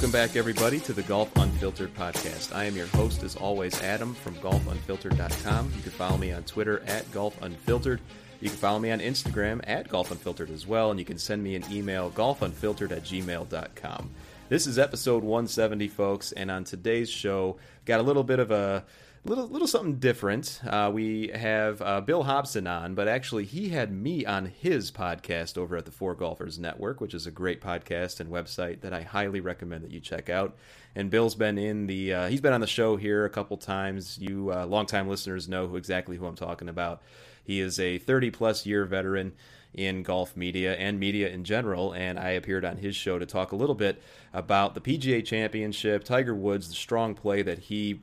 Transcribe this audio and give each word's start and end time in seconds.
Welcome 0.00 0.12
back, 0.12 0.34
everybody, 0.34 0.80
to 0.80 0.94
the 0.94 1.02
Golf 1.02 1.30
Unfiltered 1.36 1.92
podcast. 1.92 2.56
I 2.56 2.64
am 2.64 2.74
your 2.74 2.86
host, 2.86 3.22
as 3.22 3.36
always, 3.36 3.82
Adam 3.82 4.14
from 4.14 4.34
golfunfiltered.com. 4.36 5.72
You 5.76 5.82
can 5.82 5.92
follow 5.92 6.16
me 6.16 6.32
on 6.32 6.42
Twitter 6.44 6.82
at 6.86 7.04
golfunfiltered. 7.10 7.98
You 8.40 8.48
can 8.48 8.58
follow 8.58 8.78
me 8.78 8.90
on 8.92 9.00
Instagram 9.00 9.60
at 9.64 9.90
golfunfiltered 9.90 10.48
as 10.54 10.66
well, 10.66 10.90
and 10.90 10.98
you 10.98 11.04
can 11.04 11.18
send 11.18 11.44
me 11.44 11.54
an 11.54 11.64
email, 11.70 12.10
golfunfiltered 12.12 12.92
at 12.92 13.02
gmail.com. 13.02 14.10
This 14.48 14.66
is 14.66 14.78
episode 14.78 15.22
170, 15.22 15.88
folks, 15.88 16.32
and 16.32 16.50
on 16.50 16.64
today's 16.64 17.10
show, 17.10 17.58
got 17.84 18.00
a 18.00 18.02
little 18.02 18.24
bit 18.24 18.38
of 18.38 18.50
a 18.50 18.86
little 19.24 19.46
little 19.48 19.68
something 19.68 19.96
different. 19.96 20.60
Uh, 20.66 20.90
we 20.92 21.28
have 21.34 21.82
uh, 21.82 22.00
Bill 22.00 22.22
Hobson 22.22 22.66
on, 22.66 22.94
but 22.94 23.08
actually 23.08 23.44
he 23.44 23.68
had 23.68 23.92
me 23.92 24.24
on 24.24 24.46
his 24.46 24.90
podcast 24.90 25.58
over 25.58 25.76
at 25.76 25.84
the 25.84 25.90
Four 25.90 26.14
Golfers 26.14 26.58
Network, 26.58 27.00
which 27.00 27.14
is 27.14 27.26
a 27.26 27.30
great 27.30 27.60
podcast 27.60 28.20
and 28.20 28.30
website 28.30 28.80
that 28.80 28.92
I 28.92 29.02
highly 29.02 29.40
recommend 29.40 29.84
that 29.84 29.90
you 29.90 30.00
check 30.00 30.30
out. 30.30 30.56
And 30.94 31.10
Bill's 31.10 31.34
been 31.34 31.58
in 31.58 31.86
the 31.86 32.14
uh, 32.14 32.28
he's 32.28 32.40
been 32.40 32.52
on 32.52 32.60
the 32.60 32.66
show 32.66 32.96
here 32.96 33.24
a 33.24 33.30
couple 33.30 33.56
times. 33.56 34.18
You 34.18 34.52
uh, 34.52 34.66
longtime 34.66 35.08
listeners 35.08 35.48
know 35.48 35.68
who 35.68 35.76
exactly 35.76 36.16
who 36.16 36.26
I'm 36.26 36.36
talking 36.36 36.68
about. 36.68 37.02
He 37.44 37.60
is 37.60 37.78
a 37.78 37.98
30 37.98 38.30
plus 38.30 38.64
year 38.64 38.84
veteran 38.84 39.32
in 39.74 40.02
golf 40.02 40.36
media 40.36 40.74
and 40.74 40.98
media 40.98 41.28
in 41.28 41.44
general. 41.44 41.92
And 41.92 42.18
I 42.18 42.30
appeared 42.30 42.64
on 42.64 42.78
his 42.78 42.96
show 42.96 43.18
to 43.18 43.26
talk 43.26 43.52
a 43.52 43.56
little 43.56 43.74
bit 43.74 44.02
about 44.32 44.74
the 44.74 44.80
PGA 44.80 45.24
Championship, 45.24 46.04
Tiger 46.04 46.34
Woods, 46.34 46.68
the 46.68 46.74
strong 46.74 47.14
play 47.14 47.42
that 47.42 47.58
he 47.58 48.00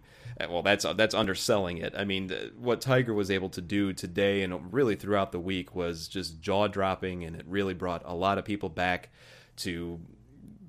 well 0.49 0.61
that's 0.61 0.85
that's 0.95 1.15
underselling 1.15 1.77
it 1.77 1.93
i 1.97 2.03
mean 2.03 2.31
what 2.59 2.79
tiger 2.79 3.13
was 3.13 3.31
able 3.31 3.49
to 3.49 3.61
do 3.61 3.91
today 3.91 4.43
and 4.43 4.71
really 4.71 4.95
throughout 4.95 5.31
the 5.31 5.39
week 5.39 5.75
was 5.75 6.07
just 6.07 6.39
jaw 6.41 6.67
dropping 6.67 7.23
and 7.23 7.35
it 7.35 7.45
really 7.47 7.73
brought 7.73 8.03
a 8.05 8.13
lot 8.13 8.37
of 8.37 8.45
people 8.45 8.69
back 8.69 9.09
to 9.55 9.99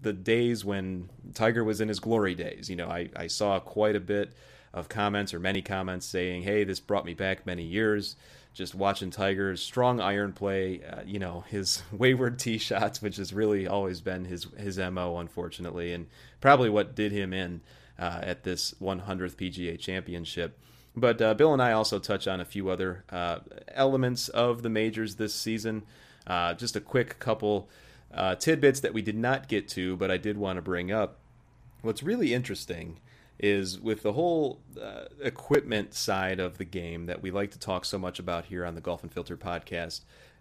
the 0.01 0.13
days 0.13 0.65
when 0.65 1.09
tiger 1.35 1.63
was 1.65 1.81
in 1.81 1.89
his 1.89 2.01
glory 2.01 2.35
days 2.35 2.71
you 2.71 2.77
know 2.77 2.89
i, 2.89 3.09
I 3.15 3.27
saw 3.27 3.61
quite 3.61 3.97
a 3.97 4.01
bit 4.01 4.33
of 4.73 4.89
comments 4.89 5.35
or 5.35 5.39
many 5.39 5.61
comments 5.61 6.07
saying 6.07 6.43
hey 6.43 6.65
this 6.65 6.81
brought 6.81 7.05
me 7.05 7.15
back 7.15 7.45
many 7.45 7.65
years 7.65 8.17
just 8.59 8.75
watching 8.75 9.09
Tiger's 9.09 9.63
strong 9.63 10.01
iron 10.01 10.33
play, 10.33 10.81
uh, 10.83 11.03
you 11.07 11.21
know, 11.21 11.45
his 11.47 11.81
wayward 11.93 12.41
tee 12.41 12.59
shots, 12.59 13.01
which 13.01 13.17
has 13.17 13.33
really 13.33 13.69
always 13.69 14.01
been 14.01 14.25
his 14.25 14.49
his 14.59 14.79
mo, 14.79 15.19
unfortunately, 15.19 15.93
and 15.93 16.09
probably 16.41 16.69
what 16.69 16.97
did 16.97 17.13
him 17.13 17.33
in 17.33 17.61
uh, 18.01 18.19
at 18.21 18.43
this 18.43 18.75
100th 18.83 19.37
PGA 19.37 19.79
Championship. 19.79 20.59
But 20.97 21.23
uh, 21.23 21.35
Bill 21.35 21.53
and 21.53 21.63
I 21.63 21.71
also 21.71 22.01
touch 22.01 22.27
on 22.27 22.41
a 22.41 22.45
few 22.45 22.69
other 22.69 23.05
uh, 23.11 23.39
elements 23.69 24.29
of 24.29 24.63
the 24.63 24.69
majors 24.69 25.15
this 25.15 25.35
season. 25.35 25.85
Uh, 26.27 26.55
just 26.55 26.75
a 26.75 26.81
quick 26.81 27.21
couple 27.21 27.69
uh, 28.13 28.35
tidbits 28.35 28.81
that 28.81 28.93
we 28.93 29.03
did 29.03 29.17
not 29.17 29.47
get 29.47 29.69
to, 29.69 29.97
but 29.97 30.11
I 30.11 30.17
did 30.17 30.37
want 30.37 30.57
to 30.57 30.63
bring 30.63 30.91
up. 30.91 31.19
What's 31.83 32.03
really 32.03 32.35
interesting 32.35 32.99
is 33.39 33.79
with 33.81 34.03
the 34.03 34.13
whole 34.13 34.61
uh, 34.81 35.05
equipment 35.23 35.95
side 35.95 36.41
of 36.41 36.59
the 36.59 36.65
game 36.65 37.07
that 37.07 37.23
we 37.23 37.31
like 37.31 37.51
to 37.53 37.59
talk 37.59 37.85
so 37.85 37.99
much 37.99 38.19
about 38.19 38.47
here 38.47 38.65
on 38.65 38.75
the 38.75 38.81
Golf 38.81 39.03
Unfiltered 39.03 39.41
podcast. 39.41 40.01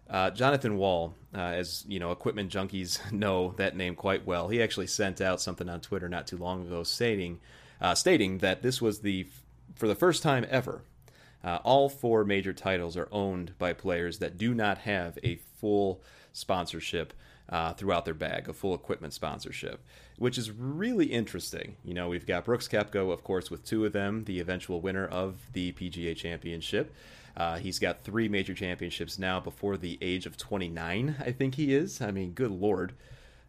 Uh, 0.09 0.31
Jonathan 0.31 0.77
Wall, 0.77 1.13
uh, 1.35 1.39
as 1.39 1.83
you 1.87 1.99
know, 1.99 2.11
equipment 2.11 2.51
junkies 2.51 3.11
know 3.11 3.53
that 3.57 3.75
name 3.75 3.95
quite 3.95 4.25
well. 4.25 4.47
He 4.47 4.61
actually 4.61 4.87
sent 4.87 5.21
out 5.21 5.41
something 5.41 5.69
on 5.69 5.81
Twitter 5.81 6.09
not 6.09 6.27
too 6.27 6.37
long 6.37 6.65
ago, 6.65 6.83
stating 6.83 7.39
uh, 7.79 7.93
stating 7.93 8.39
that 8.39 8.61
this 8.61 8.81
was 8.81 8.99
the 8.99 9.27
for 9.75 9.87
the 9.87 9.95
first 9.95 10.23
time 10.23 10.45
ever, 10.49 10.81
uh, 11.43 11.59
all 11.63 11.89
four 11.89 12.23
major 12.23 12.53
titles 12.53 12.97
are 12.97 13.09
owned 13.11 13.53
by 13.59 13.73
players 13.73 14.19
that 14.19 14.37
do 14.37 14.53
not 14.53 14.79
have 14.79 15.19
a 15.23 15.35
full 15.35 16.01
sponsorship 16.33 17.13
uh, 17.49 17.73
throughout 17.73 18.05
their 18.05 18.13
bag, 18.13 18.49
a 18.49 18.53
full 18.53 18.73
equipment 18.73 19.13
sponsorship, 19.13 19.83
which 20.17 20.37
is 20.37 20.51
really 20.51 21.05
interesting. 21.05 21.77
You 21.83 21.93
know, 21.93 22.09
we've 22.09 22.25
got 22.25 22.45
Brooks 22.45 22.67
Koepka, 22.67 23.11
of 23.11 23.23
course, 23.23 23.49
with 23.49 23.63
two 23.63 23.85
of 23.85 23.93
them, 23.93 24.23
the 24.25 24.39
eventual 24.39 24.81
winner 24.81 25.05
of 25.05 25.47
the 25.53 25.71
PGA 25.73 26.15
Championship. 26.15 26.93
Uh, 27.35 27.57
he's 27.57 27.77
got 27.77 28.01
three 28.01 28.27
major 28.27 28.55
championships 28.55 29.19
now 29.19 29.39
before 29.39 29.77
the 29.77 29.99
age 30.01 30.25
of 30.25 30.37
29, 30.37 31.17
I 31.19 31.31
think 31.31 31.55
he 31.55 31.73
is. 31.73 32.01
I 32.01 32.09
mean, 32.09 32.31
good 32.31 32.49
lord. 32.49 32.93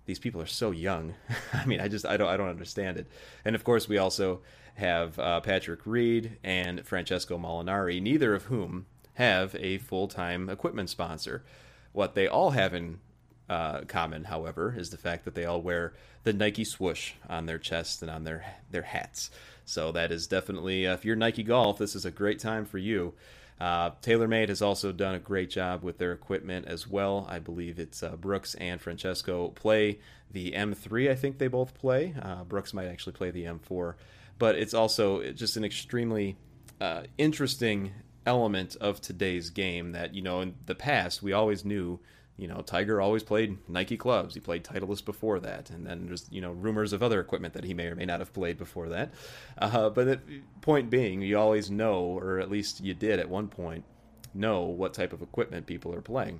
These 0.04 0.18
people 0.18 0.42
are 0.42 0.46
so 0.46 0.70
young. 0.70 1.14
I 1.54 1.64
mean, 1.64 1.80
I 1.80 1.88
just 1.88 2.04
I 2.04 2.18
don't 2.18 2.28
I 2.28 2.36
don't 2.36 2.48
understand 2.48 2.98
it. 2.98 3.06
And 3.44 3.54
of 3.54 3.64
course, 3.64 3.88
we 3.88 3.96
also 3.96 4.40
have 4.74 5.18
uh, 5.18 5.40
Patrick 5.40 5.80
Reed 5.86 6.36
and 6.44 6.86
Francesco 6.86 7.38
Molinari, 7.38 8.00
neither 8.00 8.34
of 8.34 8.44
whom 8.44 8.86
have 9.14 9.56
a 9.56 9.78
full 9.78 10.06
time 10.06 10.48
equipment 10.48 10.90
sponsor. 10.90 11.44
What 11.92 12.14
they 12.14 12.28
all 12.28 12.50
have 12.50 12.74
in 12.74 13.00
uh, 13.48 13.82
common, 13.82 14.25
however, 14.25 14.75
is 14.76 14.91
the 14.91 14.97
fact 14.97 15.25
that 15.25 15.34
they 15.34 15.44
all 15.44 15.62
wear 15.62 15.94
the 16.25 16.32
Nike 16.32 16.64
swoosh 16.64 17.12
on 17.28 17.47
their 17.47 17.59
chests 17.59 18.03
and 18.03 18.10
on 18.10 18.25
their 18.25 18.44
their 18.70 18.82
hats. 18.82 19.31
So 19.64 19.92
that 19.92 20.10
is 20.10 20.26
definitely, 20.26 20.86
uh, 20.86 20.94
if 20.94 21.04
you're 21.04 21.16
Nike 21.16 21.42
Golf, 21.42 21.78
this 21.78 21.94
is 21.94 22.06
a 22.06 22.10
great 22.10 22.38
time 22.38 22.64
for 22.64 22.78
you. 22.78 23.14
Uh, 23.60 23.91
TaylorMade 24.03 24.48
has 24.48 24.62
also 24.62 24.92
done 24.92 25.14
a 25.14 25.19
great 25.19 25.50
job 25.50 25.82
with 25.82 25.98
their 25.98 26.12
equipment 26.12 26.66
as 26.66 26.87
well. 26.87 27.26
I 27.28 27.38
believe 27.38 27.78
it's 27.78 28.03
uh, 28.03 28.16
Brooks 28.16 28.54
and 28.54 28.81
Francesco 28.81 29.48
play 29.48 29.98
the 30.31 30.53
M3. 30.53 31.10
I 31.10 31.14
think 31.14 31.38
they 31.38 31.48
both 31.48 31.75
play. 31.75 32.14
Uh, 32.20 32.44
Brooks 32.44 32.72
might 32.72 32.87
actually 32.87 33.14
play 33.14 33.31
the 33.31 33.44
M4, 33.44 33.94
but 34.38 34.54
it's 34.54 34.75
also 34.75 35.32
just 35.32 35.56
an 35.56 35.64
extremely 35.64 36.37
uh, 36.81 37.03
interesting 37.16 37.92
element 38.26 38.76
of 38.81 39.00
today's 39.00 39.50
game 39.50 39.92
that 39.92 40.14
you 40.14 40.20
know 40.20 40.41
in 40.42 40.54
the 40.66 40.75
past 40.75 41.22
we 41.22 41.32
always 41.32 41.64
knew 41.64 41.98
you 42.38 42.47
know, 42.47 42.62
Tiger 42.62 43.00
always 43.00 43.25
played 43.25 43.59
Nike 43.69 43.97
clubs. 43.97 44.34
He 44.34 44.41
played 44.41 44.62
Titleist 44.62 45.04
before 45.04 45.41
that, 45.41 45.71
and 45.71 45.84
then 45.84 46.06
there's 46.06 46.26
you 46.31 46.41
know 46.41 46.53
rumors 46.53 46.93
of 46.93 47.03
other 47.03 47.21
equipment 47.21 47.53
that 47.54 47.65
he 47.65 47.75
may 47.75 47.87
or 47.87 47.97
may 47.97 48.06
not 48.06 48.21
have 48.21 48.32
played 48.32 48.56
before 48.56 48.88
that. 48.91 49.12
Uh, 49.59 49.91
but 49.91 50.06
the 50.06 50.21
point 50.60 50.88
being, 50.88 51.21
you 51.21 51.37
always 51.37 51.69
know, 51.69 51.99
or 51.99 52.38
at 52.38 52.50
least 52.50 52.81
you 52.81 52.94
did 52.94 53.19
at 53.19 53.28
one 53.28 53.49
point, 53.49 53.84
know 54.32 54.62
what 54.62 54.94
type 54.94 55.12
of 55.12 55.21
equipment 55.21 55.66
people 55.66 55.93
are 55.93 56.00
playing. 56.00 56.38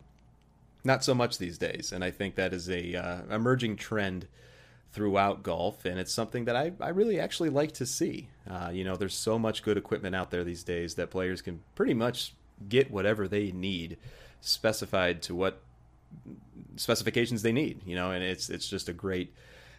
Not 0.85 1.03
so 1.03 1.15
much 1.15 1.37
these 1.39 1.59
days, 1.59 1.91
and 1.91 2.05
I 2.05 2.13
think 2.13 2.37
that 2.37 2.55
is 2.55 2.71
a 2.71 2.95
uh, 2.95 3.35
emerging 3.35 3.77
trend 3.77 4.29
throughout 4.93 5.43
golf, 5.43 5.85
and 5.85 5.99
it's 5.99 6.15
something 6.15 6.45
that 6.45 6.55
I, 6.55 6.73
I 6.81 6.91
really 6.91 7.19
actually 7.19 7.51
like 7.51 7.73
to 7.73 7.85
see. 7.85 8.29
Uh, 8.49 8.71
you 8.73 8.85
know, 8.85 8.95
there's 8.95 9.15
so 9.15 9.37
much 9.37 9.65
good 9.65 9.77
equipment 9.77 10.15
out 10.15 10.31
there 10.31 10.45
these 10.45 10.63
days 10.63 10.95
that 10.95 11.11
players 11.11 11.43
can 11.43 11.61
pretty 11.75 11.93
much 11.93 12.35
get 12.69 12.91
whatever 12.91 13.27
they 13.27 13.51
need 13.51 13.97
specified 14.41 15.21
to 15.23 15.35
what 15.35 15.61
specifications 16.77 17.43
they 17.43 17.53
need, 17.53 17.81
you 17.87 17.97
know, 17.97 18.11
and 18.11 18.23
it's 18.23 18.51
it's 18.51 18.69
just 18.69 18.89
a 18.89 18.93
great 18.93 19.35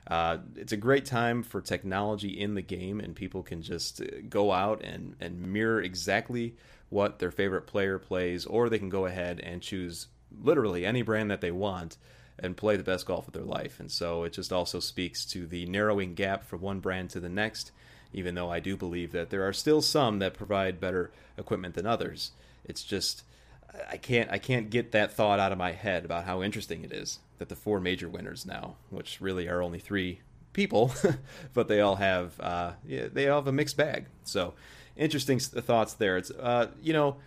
uh, 0.07 0.37
it's 0.55 0.71
a 0.71 0.77
great 0.77 1.05
time 1.05 1.43
for 1.43 1.61
technology 1.61 2.29
in 2.29 2.55
the 2.55 2.61
game, 2.61 2.99
and 2.99 3.15
people 3.15 3.43
can 3.43 3.61
just 3.61 4.01
uh, 4.01 4.05
go 4.27 4.51
out 4.51 4.81
and, 4.83 5.15
and 5.19 5.53
mirror 5.53 5.81
exactly 5.81 6.55
what 6.89 7.19
their 7.19 7.31
favorite 7.31 7.67
player 7.67 7.99
plays, 7.99 8.45
or 8.45 8.69
they 8.69 8.79
can 8.79 8.89
go 8.89 9.05
ahead 9.05 9.39
and 9.41 9.61
choose 9.61 10.07
literally 10.41 10.85
any 10.85 11.03
brand 11.03 11.29
that 11.29 11.41
they 11.41 11.51
want 11.51 11.97
and 12.39 12.57
play 12.57 12.75
the 12.75 12.83
best 12.83 13.05
golf 13.05 13.27
of 13.27 13.33
their 13.33 13.43
life. 13.43 13.79
And 13.79 13.91
so 13.91 14.23
it 14.23 14.33
just 14.33 14.51
also 14.51 14.79
speaks 14.79 15.25
to 15.25 15.45
the 15.45 15.65
narrowing 15.67 16.15
gap 16.15 16.43
from 16.43 16.61
one 16.61 16.79
brand 16.79 17.11
to 17.11 17.19
the 17.19 17.29
next, 17.29 17.71
even 18.13 18.33
though 18.33 18.49
I 18.49 18.59
do 18.59 18.75
believe 18.75 19.11
that 19.11 19.29
there 19.29 19.47
are 19.47 19.53
still 19.53 19.81
some 19.81 20.19
that 20.19 20.33
provide 20.33 20.79
better 20.79 21.11
equipment 21.37 21.75
than 21.75 21.85
others. 21.85 22.31
It's 22.65 22.83
just 22.83 23.23
I 23.89 23.97
can't 23.97 24.31
I 24.31 24.37
can't 24.37 24.69
get 24.69 24.91
that 24.91 25.13
thought 25.13 25.39
out 25.39 25.51
of 25.51 25.57
my 25.57 25.71
head 25.71 26.05
about 26.05 26.25
how 26.25 26.41
interesting 26.41 26.83
it 26.83 26.91
is 26.91 27.19
that 27.37 27.49
the 27.49 27.55
four 27.55 27.79
major 27.79 28.09
winners 28.09 28.45
now, 28.45 28.75
which 28.89 29.21
really 29.21 29.47
are 29.47 29.61
only 29.61 29.79
three 29.79 30.21
people, 30.53 30.93
but 31.53 31.67
they 31.67 31.81
all 31.81 31.95
have 31.95 32.39
uh, 32.39 32.73
yeah, 32.85 33.07
they 33.11 33.27
all 33.29 33.39
have 33.39 33.47
a 33.47 33.51
mixed 33.51 33.77
bag. 33.77 34.05
So 34.23 34.53
interesting 34.95 35.39
thoughts 35.39 35.93
there. 35.93 36.17
It's 36.17 36.31
uh, 36.31 36.67
you 36.81 36.93
know 36.93 37.17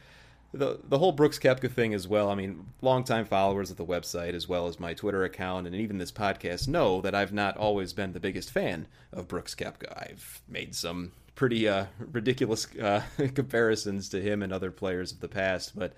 the 0.53 0.81
the 0.85 0.99
whole 0.99 1.13
Brooks 1.13 1.39
Koepka 1.39 1.71
thing 1.71 1.95
as 1.95 2.07
well. 2.07 2.31
I 2.31 2.35
mean, 2.35 2.67
longtime 2.81 3.25
followers 3.25 3.71
of 3.71 3.77
the 3.77 3.87
website 3.87 4.35
as 4.35 4.49
well 4.49 4.67
as 4.69 4.79
my 4.79 4.95
Twitter 4.95 5.25
account 5.25 5.67
and 5.67 5.75
even 5.75 5.99
this 5.99 6.13
podcast 6.13 6.69
know 6.69 7.01
that 7.01 7.15
I've 7.15 7.33
not 7.33 7.57
always 7.57 7.93
been 7.93 8.13
the 8.13 8.21
biggest 8.21 8.51
fan 8.51 8.87
of 9.13 9.29
Brooks 9.29 9.55
Koepka. 9.55 9.97
I've 9.97 10.43
made 10.49 10.75
some 10.75 11.13
pretty 11.35 11.67
uh, 11.67 11.87
ridiculous 12.13 12.67
uh, 12.77 13.03
comparisons 13.35 14.09
to 14.11 14.21
him 14.21 14.43
and 14.43 14.53
other 14.53 14.71
players 14.71 15.13
of 15.13 15.21
the 15.21 15.29
past, 15.29 15.79
but 15.79 15.95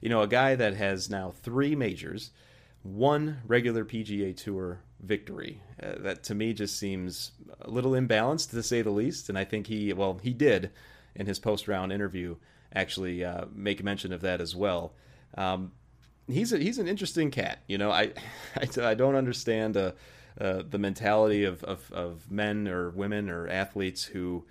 you 0.00 0.08
know, 0.08 0.22
a 0.22 0.28
guy 0.28 0.54
that 0.54 0.74
has 0.74 1.10
now 1.10 1.32
three 1.42 1.74
majors, 1.74 2.30
one 2.82 3.38
regular 3.46 3.84
PGA 3.84 4.36
Tour 4.36 4.80
victory. 5.00 5.62
Uh, 5.82 5.94
that 5.98 6.24
to 6.24 6.34
me 6.34 6.52
just 6.52 6.78
seems 6.78 7.32
a 7.60 7.70
little 7.70 7.92
imbalanced 7.92 8.50
to 8.50 8.62
say 8.62 8.82
the 8.82 8.90
least. 8.90 9.28
And 9.28 9.38
I 9.38 9.44
think 9.44 9.66
he, 9.66 9.92
well, 9.92 10.18
he 10.22 10.32
did 10.32 10.70
in 11.14 11.26
his 11.26 11.38
post 11.38 11.68
round 11.68 11.92
interview 11.92 12.36
actually 12.74 13.24
uh, 13.24 13.46
make 13.52 13.82
mention 13.82 14.12
of 14.12 14.20
that 14.22 14.40
as 14.40 14.54
well. 14.54 14.94
Um, 15.36 15.72
he's 16.28 16.52
a, 16.52 16.58
he's 16.58 16.78
an 16.78 16.88
interesting 16.88 17.30
cat. 17.30 17.62
You 17.66 17.78
know, 17.78 17.90
I 17.90 18.12
I, 18.56 18.90
I 18.90 18.94
don't 18.94 19.14
understand 19.14 19.76
uh, 19.76 19.92
uh, 20.40 20.62
the 20.68 20.78
mentality 20.78 21.44
of, 21.44 21.64
of, 21.64 21.90
of 21.92 22.30
men 22.30 22.68
or 22.68 22.90
women 22.90 23.30
or 23.30 23.48
athletes 23.48 24.04
who 24.04 24.44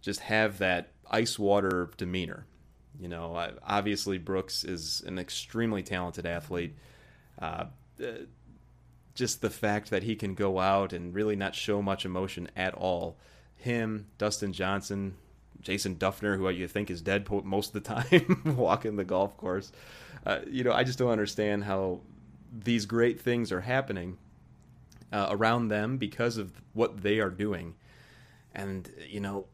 just 0.00 0.20
have 0.20 0.58
that 0.58 0.92
ice 1.10 1.38
water 1.38 1.90
demeanor. 1.96 2.46
You 3.00 3.08
know, 3.08 3.52
obviously 3.62 4.18
Brooks 4.18 4.64
is 4.64 5.02
an 5.06 5.18
extremely 5.18 5.82
talented 5.82 6.26
athlete. 6.26 6.74
Uh, 7.38 7.66
just 9.14 9.40
the 9.40 9.50
fact 9.50 9.90
that 9.90 10.02
he 10.02 10.14
can 10.14 10.34
go 10.34 10.60
out 10.60 10.92
and 10.92 11.14
really 11.14 11.36
not 11.36 11.54
show 11.54 11.82
much 11.82 12.04
emotion 12.04 12.48
at 12.54 12.74
all. 12.74 13.16
Him, 13.56 14.06
Dustin 14.18 14.52
Johnson, 14.52 15.16
Jason 15.60 15.96
Dufner, 15.96 16.36
who 16.36 16.48
you 16.50 16.68
think 16.68 16.90
is 16.90 17.00
dead 17.00 17.28
most 17.44 17.74
of 17.74 17.82
the 17.82 17.94
time, 17.94 18.42
walking 18.56 18.96
the 18.96 19.04
golf 19.04 19.36
course. 19.36 19.72
Uh, 20.24 20.40
you 20.48 20.62
know, 20.64 20.72
I 20.72 20.84
just 20.84 20.98
don't 20.98 21.10
understand 21.10 21.64
how 21.64 22.00
these 22.52 22.86
great 22.86 23.20
things 23.20 23.50
are 23.52 23.62
happening 23.62 24.18
uh, 25.12 25.28
around 25.30 25.68
them 25.68 25.96
because 25.96 26.36
of 26.36 26.52
what 26.72 27.02
they 27.02 27.18
are 27.18 27.30
doing. 27.30 27.74
And, 28.54 28.90
you 29.08 29.20
know, 29.20 29.46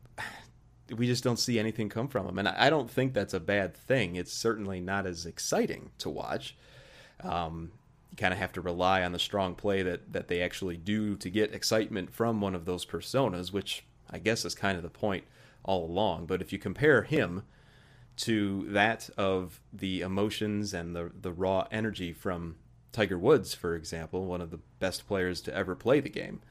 we 0.97 1.07
just 1.07 1.25
don't 1.25 1.39
see 1.39 1.59
anything 1.59 1.89
come 1.89 2.09
from 2.09 2.27
him. 2.27 2.39
And 2.39 2.49
I 2.49 2.71
don't 2.71 2.91
think 2.91 3.15
that's 3.15 3.35
a 3.35 3.41
bad 3.41 3.75
thing. 3.75 4.17
It's 4.17 4.33
certainly 4.33 4.81
not 4.81 5.07
as 5.07 5.27
exciting 5.27 5.91
to 5.99 6.11
watch. 6.11 6.57
Um, 7.23 7.73
you 8.11 8.17
kind 8.17 8.33
of 8.33 8.39
have 8.39 8.53
to 8.53 8.61
rely 8.61 9.03
on 9.03 9.13
the 9.13 9.19
strong 9.19 9.55
play 9.55 9.83
that, 9.83 10.13
that 10.13 10.29
they 10.29 10.43
actually 10.43 10.77
do 10.77 11.17
to 11.17 11.31
get 11.31 11.55
excitement 11.55 12.13
from 12.13 12.41
one 12.41 12.55
of 12.55 12.65
those 12.65 12.85
personas, 12.85 13.53
which 13.53 13.85
I 14.11 14.19
guess 14.19 14.45
is 14.45 14.55
kind 14.55 14.77
of 14.77 14.83
the 14.83 14.91
point 14.91 15.25
all 15.65 15.85
along. 15.85 16.27
But 16.27 16.43
if 16.43 16.53
you 16.53 16.59
compare 16.59 17.03
him 17.03 17.45
to 18.17 18.67
that 18.69 19.09
of 19.17 19.61
the 19.73 20.03
emotions 20.03 20.75
and 20.75 20.95
the, 20.95 21.11
the 21.19 21.33
raw 21.33 21.67
energy 21.71 22.13
from 22.13 22.57
Tiger 22.93 23.19
Woods, 23.19 23.55
for 23.55 23.75
example, 23.75 24.27
one 24.27 24.43
of 24.43 24.51
the 24.51 24.61
best 24.79 25.07
players 25.07 25.41
to 25.43 25.55
ever 25.55 25.75
play 25.75 26.01
the 26.01 26.11
game, 26.11 26.43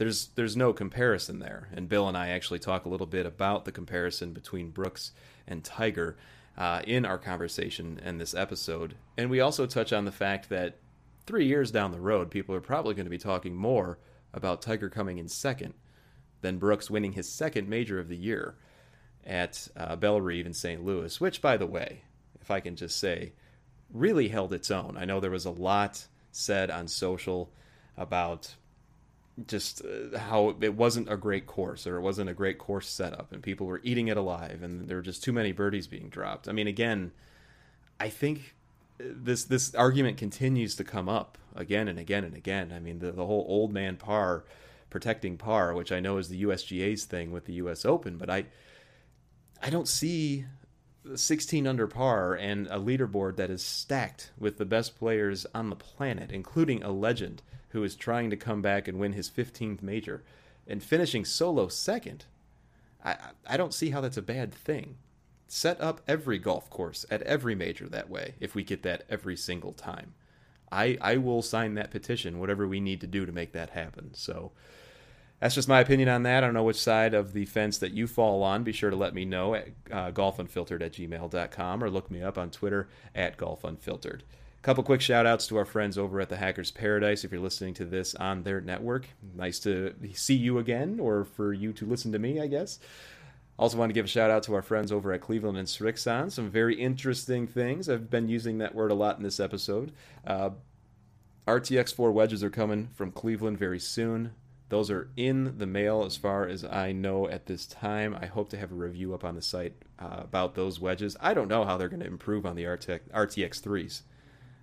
there's 0.00 0.28
there's 0.28 0.56
no 0.56 0.72
comparison 0.72 1.40
there. 1.40 1.68
And 1.74 1.86
Bill 1.86 2.08
and 2.08 2.16
I 2.16 2.30
actually 2.30 2.58
talk 2.58 2.86
a 2.86 2.88
little 2.88 3.06
bit 3.06 3.26
about 3.26 3.66
the 3.66 3.70
comparison 3.70 4.32
between 4.32 4.70
Brooks 4.70 5.12
and 5.46 5.62
Tiger 5.62 6.16
uh, 6.56 6.80
in 6.86 7.04
our 7.04 7.18
conversation 7.18 8.00
in 8.02 8.16
this 8.16 8.32
episode. 8.32 8.94
And 9.18 9.28
we 9.28 9.40
also 9.40 9.66
touch 9.66 9.92
on 9.92 10.06
the 10.06 10.10
fact 10.10 10.48
that 10.48 10.78
three 11.26 11.44
years 11.44 11.70
down 11.70 11.92
the 11.92 12.00
road, 12.00 12.30
people 12.30 12.54
are 12.54 12.62
probably 12.62 12.94
going 12.94 13.04
to 13.04 13.10
be 13.10 13.18
talking 13.18 13.54
more 13.54 13.98
about 14.32 14.62
Tiger 14.62 14.88
coming 14.88 15.18
in 15.18 15.28
second 15.28 15.74
than 16.40 16.56
Brooks 16.56 16.88
winning 16.88 17.12
his 17.12 17.28
second 17.28 17.68
major 17.68 18.00
of 18.00 18.08
the 18.08 18.16
year 18.16 18.54
at 19.26 19.68
uh, 19.76 19.96
Bellerive 19.96 20.46
in 20.46 20.54
St. 20.54 20.82
Louis, 20.82 21.20
which, 21.20 21.42
by 21.42 21.58
the 21.58 21.66
way, 21.66 22.04
if 22.40 22.50
I 22.50 22.60
can 22.60 22.74
just 22.74 22.98
say, 22.98 23.34
really 23.92 24.28
held 24.28 24.54
its 24.54 24.70
own. 24.70 24.96
I 24.96 25.04
know 25.04 25.20
there 25.20 25.30
was 25.30 25.44
a 25.44 25.50
lot 25.50 26.06
said 26.32 26.70
on 26.70 26.88
social 26.88 27.52
about 27.98 28.54
just 29.46 29.82
uh, 29.84 30.18
how 30.18 30.56
it 30.60 30.74
wasn't 30.74 31.10
a 31.10 31.16
great 31.16 31.46
course 31.46 31.86
or 31.86 31.96
it 31.96 32.00
wasn't 32.00 32.28
a 32.28 32.34
great 32.34 32.58
course 32.58 32.88
setup 32.88 33.32
and 33.32 33.42
people 33.42 33.66
were 33.66 33.80
eating 33.82 34.08
it 34.08 34.16
alive 34.16 34.62
and 34.62 34.88
there 34.88 34.96
were 34.96 35.02
just 35.02 35.22
too 35.22 35.32
many 35.32 35.52
birdies 35.52 35.86
being 35.86 36.08
dropped. 36.08 36.48
I 36.48 36.52
mean, 36.52 36.66
again, 36.66 37.12
I 37.98 38.08
think 38.08 38.54
this 38.98 39.44
this 39.44 39.74
argument 39.74 40.18
continues 40.18 40.74
to 40.76 40.84
come 40.84 41.08
up 41.08 41.38
again 41.54 41.88
and 41.88 41.98
again 41.98 42.24
and 42.24 42.36
again. 42.36 42.72
I 42.72 42.80
mean, 42.80 42.98
the, 42.98 43.12
the 43.12 43.26
whole 43.26 43.44
old 43.48 43.72
man 43.72 43.96
par 43.96 44.44
protecting 44.90 45.36
par, 45.36 45.72
which 45.74 45.92
I 45.92 46.00
know 46.00 46.18
is 46.18 46.28
the 46.28 46.42
USGA's 46.42 47.04
thing 47.04 47.30
with 47.30 47.46
the 47.46 47.54
US 47.54 47.84
Open, 47.84 48.18
but 48.18 48.28
I 48.28 48.46
I 49.62 49.70
don't 49.70 49.88
see 49.88 50.46
16 51.14 51.66
under 51.66 51.86
par 51.86 52.34
and 52.34 52.66
a 52.66 52.78
leaderboard 52.78 53.36
that 53.36 53.50
is 53.50 53.64
stacked 53.64 54.30
with 54.38 54.58
the 54.58 54.64
best 54.64 54.98
players 54.98 55.46
on 55.54 55.70
the 55.70 55.76
planet, 55.76 56.30
including 56.30 56.82
a 56.82 56.90
legend 56.90 57.42
who 57.70 57.82
is 57.82 57.96
trying 57.96 58.30
to 58.30 58.36
come 58.36 58.62
back 58.62 58.88
and 58.88 58.98
win 58.98 59.12
his 59.12 59.30
15th 59.30 59.82
major 59.82 60.22
and 60.66 60.82
finishing 60.82 61.24
solo 61.24 61.68
second. 61.68 62.26
I, 63.04 63.16
I 63.48 63.56
don't 63.56 63.74
see 63.74 63.90
how 63.90 64.00
that's 64.00 64.16
a 64.16 64.22
bad 64.22 64.52
thing. 64.52 64.96
Set 65.48 65.80
up 65.80 66.00
every 66.06 66.38
golf 66.38 66.70
course 66.70 67.04
at 67.10 67.22
every 67.22 67.54
major 67.54 67.88
that 67.88 68.10
way 68.10 68.34
if 68.38 68.54
we 68.54 68.62
get 68.62 68.82
that 68.82 69.04
every 69.08 69.36
single 69.36 69.72
time. 69.72 70.14
I, 70.70 70.96
I 71.00 71.16
will 71.16 71.42
sign 71.42 71.74
that 71.74 71.90
petition, 71.90 72.38
whatever 72.38 72.68
we 72.68 72.78
need 72.78 73.00
to 73.00 73.08
do 73.08 73.26
to 73.26 73.32
make 73.32 73.52
that 73.52 73.70
happen. 73.70 74.14
So, 74.14 74.52
that's 75.40 75.54
just 75.54 75.68
my 75.68 75.80
opinion 75.80 76.10
on 76.10 76.22
that. 76.24 76.44
I 76.44 76.46
don't 76.46 76.54
know 76.54 76.62
which 76.62 76.80
side 76.80 77.14
of 77.14 77.32
the 77.32 77.46
fence 77.46 77.78
that 77.78 77.92
you 77.92 78.06
fall 78.06 78.42
on. 78.42 78.62
Be 78.62 78.72
sure 78.72 78.90
to 78.90 78.96
let 78.96 79.14
me 79.14 79.24
know 79.24 79.54
at 79.54 79.68
uh, 79.90 80.10
golfunfiltered 80.12 80.82
at 80.82 80.92
gmail.com 80.92 81.82
or 81.82 81.90
look 81.90 82.10
me 82.10 82.22
up 82.22 82.36
on 82.36 82.50
Twitter 82.50 82.88
at 83.14 83.38
golfunfiltered. 83.38 84.20
Couple 84.62 84.84
quick 84.84 85.00
shout 85.00 85.24
outs 85.24 85.46
to 85.46 85.56
our 85.56 85.64
friends 85.64 85.96
over 85.96 86.20
at 86.20 86.28
the 86.28 86.36
Hackers 86.36 86.70
Paradise 86.70 87.24
if 87.24 87.32
you're 87.32 87.40
listening 87.40 87.72
to 87.74 87.86
this 87.86 88.14
on 88.14 88.42
their 88.42 88.60
network. 88.60 89.08
Nice 89.34 89.58
to 89.60 89.94
see 90.12 90.34
you 90.34 90.58
again, 90.58 91.00
or 91.00 91.24
for 91.24 91.54
you 91.54 91.72
to 91.72 91.86
listen 91.86 92.12
to 92.12 92.18
me, 92.18 92.38
I 92.42 92.46
guess. 92.46 92.78
Also, 93.58 93.78
want 93.78 93.88
to 93.88 93.94
give 93.94 94.04
a 94.04 94.08
shout 94.08 94.30
out 94.30 94.42
to 94.42 94.54
our 94.54 94.60
friends 94.60 94.92
over 94.92 95.14
at 95.14 95.22
Cleveland 95.22 95.56
and 95.56 95.66
Srixon. 95.66 96.30
Some 96.30 96.50
very 96.50 96.74
interesting 96.78 97.46
things. 97.46 97.88
I've 97.88 98.10
been 98.10 98.28
using 98.28 98.58
that 98.58 98.74
word 98.74 98.90
a 98.90 98.94
lot 98.94 99.16
in 99.16 99.22
this 99.22 99.40
episode. 99.40 99.92
Uh, 100.26 100.50
RTX4 101.46 102.12
wedges 102.12 102.44
are 102.44 102.50
coming 102.50 102.88
from 102.94 103.12
Cleveland 103.12 103.58
very 103.58 103.80
soon. 103.80 104.32
Those 104.68 104.90
are 104.90 105.08
in 105.16 105.56
the 105.56 105.66
mail 105.66 106.04
as 106.04 106.18
far 106.18 106.46
as 106.46 106.64
I 106.64 106.92
know 106.92 107.26
at 107.28 107.46
this 107.46 107.66
time. 107.66 108.14
I 108.20 108.26
hope 108.26 108.50
to 108.50 108.58
have 108.58 108.72
a 108.72 108.74
review 108.76 109.14
up 109.14 109.24
on 109.24 109.36
the 109.36 109.42
site 109.42 109.72
uh, 109.98 110.18
about 110.20 110.54
those 110.54 110.80
wedges. 110.80 111.16
I 111.18 111.32
don't 111.32 111.48
know 111.48 111.64
how 111.64 111.78
they're 111.78 111.88
going 111.88 112.00
to 112.00 112.06
improve 112.06 112.44
on 112.44 112.56
the 112.56 112.64
RTX, 112.64 113.00
RTX 113.10 113.60
3s. 113.62 114.02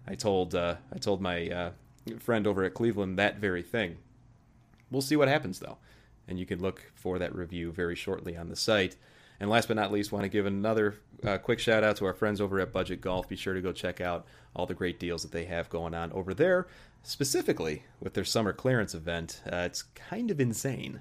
I 0.07 0.15
told 0.15 0.55
uh, 0.55 0.75
I 0.93 0.97
told 0.97 1.21
my 1.21 1.49
uh, 1.49 1.71
friend 2.19 2.47
over 2.47 2.63
at 2.63 2.73
Cleveland 2.73 3.19
that 3.19 3.37
very 3.37 3.61
thing. 3.61 3.97
We'll 4.89 5.01
see 5.01 5.15
what 5.15 5.27
happens 5.27 5.59
though, 5.59 5.77
and 6.27 6.39
you 6.39 6.45
can 6.45 6.61
look 6.61 6.91
for 6.95 7.19
that 7.19 7.35
review 7.35 7.71
very 7.71 7.95
shortly 7.95 8.37
on 8.37 8.49
the 8.49 8.55
site. 8.55 8.95
And 9.39 9.51
last 9.51 9.67
but 9.67 9.77
not 9.77 9.91
least, 9.91 10.11
want 10.11 10.23
to 10.23 10.29
give 10.29 10.47
another 10.47 10.95
uh, 11.23 11.37
quick 11.37 11.59
shout 11.59 11.83
out 11.83 11.97
to 11.97 12.05
our 12.05 12.13
friends 12.13 12.41
over 12.41 12.59
at 12.59 12.73
Budget 12.73 13.01
Golf. 13.01 13.29
Be 13.29 13.35
sure 13.35 13.53
to 13.53 13.61
go 13.61 13.71
check 13.71 14.01
out 14.01 14.25
all 14.55 14.65
the 14.65 14.73
great 14.73 14.99
deals 14.99 15.21
that 15.21 15.31
they 15.31 15.45
have 15.45 15.69
going 15.69 15.93
on 15.93 16.11
over 16.11 16.33
there 16.33 16.67
specifically 17.07 17.83
with 18.01 18.13
their 18.13 18.25
summer 18.25 18.51
clearance 18.51 18.93
event. 18.93 19.41
Uh, 19.45 19.57
it's 19.57 19.83
kind 19.95 20.29
of 20.29 20.41
insane 20.41 20.99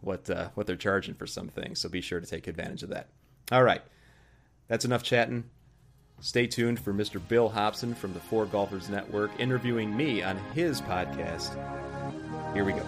what 0.00 0.28
uh, 0.30 0.48
what 0.54 0.66
they're 0.66 0.76
charging 0.76 1.14
for 1.14 1.26
some 1.26 1.48
things. 1.48 1.80
So 1.80 1.88
be 1.88 2.00
sure 2.00 2.20
to 2.20 2.26
take 2.26 2.46
advantage 2.46 2.82
of 2.82 2.88
that. 2.90 3.08
All 3.52 3.62
right, 3.62 3.82
that's 4.68 4.84
enough 4.84 5.02
chatting. 5.02 5.44
Stay 6.20 6.46
tuned 6.46 6.80
for 6.80 6.94
Mr. 6.94 7.20
Bill 7.28 7.48
Hobson 7.48 7.94
from 7.94 8.14
the 8.14 8.20
Four 8.20 8.46
Golfers 8.46 8.88
Network 8.88 9.30
interviewing 9.38 9.94
me 9.94 10.22
on 10.22 10.38
his 10.54 10.80
podcast. 10.80 11.54
Here 12.54 12.64
we 12.64 12.72
go. 12.72 12.82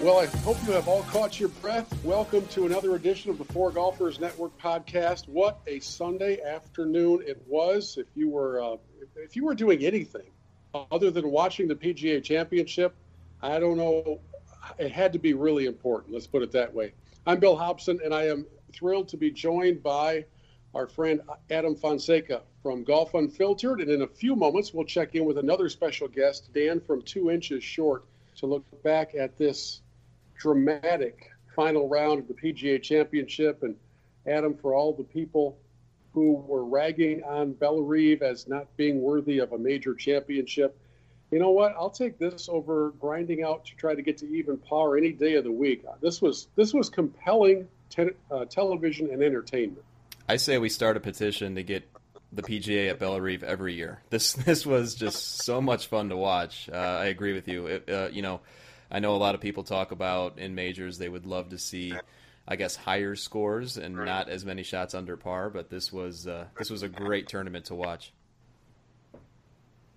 Well, 0.00 0.18
I 0.18 0.26
hope 0.38 0.56
you 0.66 0.72
have 0.72 0.88
all 0.88 1.02
caught 1.04 1.38
your 1.38 1.50
breath. 1.50 1.94
Welcome 2.02 2.46
to 2.48 2.66
another 2.66 2.96
edition 2.96 3.30
of 3.30 3.38
the 3.38 3.44
Four 3.44 3.70
Golfers 3.70 4.18
Network 4.18 4.58
podcast. 4.58 5.28
What 5.28 5.60
a 5.66 5.78
Sunday 5.80 6.40
afternoon 6.42 7.22
it 7.26 7.40
was! 7.46 7.96
If 7.96 8.06
you 8.16 8.30
were 8.30 8.62
uh, 8.62 8.76
if 9.16 9.36
you 9.36 9.44
were 9.44 9.54
doing 9.54 9.84
anything 9.84 10.30
other 10.90 11.10
than 11.10 11.30
watching 11.30 11.68
the 11.68 11.74
PGA 11.74 12.24
Championship, 12.24 12.94
I 13.42 13.58
don't 13.60 13.76
know. 13.76 14.20
It 14.80 14.92
had 14.92 15.12
to 15.12 15.18
be 15.18 15.34
really 15.34 15.66
important. 15.66 16.14
Let's 16.14 16.26
put 16.26 16.42
it 16.42 16.50
that 16.52 16.72
way. 16.72 16.94
I'm 17.26 17.38
Bill 17.38 17.54
Hobson, 17.54 18.00
and 18.02 18.14
I 18.14 18.28
am 18.28 18.46
thrilled 18.72 19.08
to 19.08 19.18
be 19.18 19.30
joined 19.30 19.82
by 19.82 20.24
our 20.74 20.86
friend 20.86 21.20
Adam 21.50 21.76
Fonseca 21.76 22.40
from 22.62 22.82
Golf 22.82 23.12
Unfiltered. 23.12 23.82
And 23.82 23.90
in 23.90 24.00
a 24.00 24.06
few 24.06 24.34
moments, 24.34 24.72
we'll 24.72 24.86
check 24.86 25.14
in 25.14 25.26
with 25.26 25.36
another 25.36 25.68
special 25.68 26.08
guest, 26.08 26.54
Dan 26.54 26.80
from 26.80 27.02
Two 27.02 27.30
Inches 27.30 27.62
Short, 27.62 28.06
to 28.36 28.46
look 28.46 28.64
back 28.82 29.14
at 29.14 29.36
this 29.36 29.82
dramatic 30.38 31.30
final 31.54 31.86
round 31.86 32.20
of 32.20 32.28
the 32.28 32.32
PGA 32.32 32.82
Championship. 32.82 33.62
And 33.62 33.76
Adam, 34.26 34.56
for 34.56 34.72
all 34.72 34.94
the 34.94 35.04
people 35.04 35.58
who 36.14 36.36
were 36.48 36.64
ragging 36.64 37.22
on 37.24 37.52
Bellerive 37.52 38.22
as 38.22 38.48
not 38.48 38.74
being 38.78 39.02
worthy 39.02 39.40
of 39.40 39.52
a 39.52 39.58
major 39.58 39.94
championship, 39.94 40.79
you 41.30 41.38
know 41.38 41.50
what? 41.50 41.74
I'll 41.78 41.90
take 41.90 42.18
this 42.18 42.48
over 42.48 42.92
grinding 43.00 43.42
out 43.42 43.64
to 43.66 43.76
try 43.76 43.94
to 43.94 44.02
get 44.02 44.18
to 44.18 44.26
even 44.28 44.58
par 44.58 44.96
any 44.96 45.12
day 45.12 45.34
of 45.34 45.44
the 45.44 45.52
week. 45.52 45.84
This 46.00 46.20
was 46.20 46.48
this 46.56 46.74
was 46.74 46.88
compelling 46.88 47.68
te- 47.88 48.10
uh, 48.30 48.46
television 48.46 49.10
and 49.10 49.22
entertainment. 49.22 49.84
I 50.28 50.36
say 50.36 50.58
we 50.58 50.68
start 50.68 50.96
a 50.96 51.00
petition 51.00 51.54
to 51.54 51.62
get 51.62 51.88
the 52.32 52.42
PGA 52.42 52.90
at 52.90 52.98
Bellerive 52.98 53.42
every 53.42 53.74
year. 53.74 54.00
This 54.10 54.32
this 54.46 54.66
was 54.66 54.94
just 54.94 55.44
so 55.44 55.60
much 55.60 55.86
fun 55.86 56.08
to 56.08 56.16
watch. 56.16 56.68
Uh, 56.72 56.76
I 56.76 57.06
agree 57.06 57.32
with 57.32 57.48
you. 57.48 57.66
It, 57.66 57.90
uh, 57.90 58.08
you 58.10 58.22
know, 58.22 58.40
I 58.90 58.98
know 58.98 59.14
a 59.14 59.18
lot 59.18 59.34
of 59.34 59.40
people 59.40 59.62
talk 59.62 59.92
about 59.92 60.38
in 60.38 60.54
majors 60.54 60.98
they 60.98 61.08
would 61.08 61.26
love 61.26 61.50
to 61.50 61.58
see, 61.58 61.94
I 62.46 62.56
guess, 62.56 62.74
higher 62.74 63.14
scores 63.14 63.76
and 63.76 63.94
not 63.94 64.28
as 64.28 64.44
many 64.44 64.64
shots 64.64 64.94
under 64.94 65.16
par. 65.16 65.50
But 65.50 65.70
this 65.70 65.92
was 65.92 66.26
uh, 66.26 66.46
this 66.58 66.70
was 66.70 66.82
a 66.82 66.88
great 66.88 67.28
tournament 67.28 67.66
to 67.66 67.74
watch. 67.74 68.12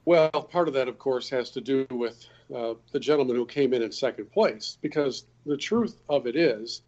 Well, 0.06 0.30
part 0.30 0.68
of 0.68 0.74
that, 0.74 0.90
of 0.90 0.98
course, 0.98 1.30
has 1.30 1.50
to 1.52 1.62
do 1.62 1.88
with 1.90 2.26
uh, 2.54 2.74
the 2.92 3.00
gentleman 3.00 3.38
who 3.38 3.46
came 3.46 3.74
in 3.74 3.82
in 3.82 3.92
second 3.92 4.32
place, 4.32 4.78
because 4.82 5.26
the 5.46 5.56
truth 5.56 5.98
of 6.10 6.28
it 6.28 6.36
is, 6.36 6.82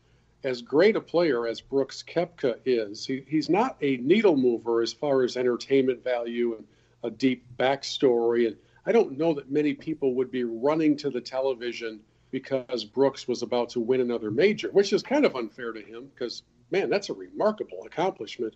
as 0.44 0.62
great 0.62 0.96
a 0.96 1.02
player 1.02 1.48
as 1.48 1.62
Brooks 1.62 2.04
Koepka 2.04 2.58
is, 2.66 3.06
he, 3.06 3.24
he's 3.28 3.50
not 3.50 3.78
a 3.82 3.98
needle 3.98 4.36
mover 4.36 4.82
as 4.82 4.94
far 4.94 5.24
as 5.24 5.38
entertainment 5.38 6.04
value 6.04 6.56
and 6.56 6.68
a 7.04 7.10
deep 7.10 7.46
backstory. 7.58 8.48
And 8.48 8.58
I 8.86 8.92
don't 8.92 9.18
know 9.18 9.34
that 9.34 9.50
many 9.50 9.74
people 9.74 10.14
would 10.16 10.30
be 10.30 10.44
running 10.44 10.98
to 10.98 11.10
the 11.10 11.22
television 11.22 12.02
because 12.32 12.84
Brooks 12.84 13.28
was 13.28 13.42
about 13.42 13.70
to 13.70 13.80
win 13.80 14.02
another 14.02 14.30
major, 14.30 14.70
which 14.72 14.92
is 14.92 15.02
kind 15.02 15.26
of 15.26 15.36
unfair 15.36 15.72
to 15.72 15.82
him 15.82 16.10
because, 16.14 16.44
man, 16.70 16.90
that's 16.90 17.10
a 17.10 17.14
remarkable 17.14 17.84
accomplishment. 17.86 18.56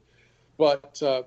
But 0.58 1.01
uh, 1.01 1.24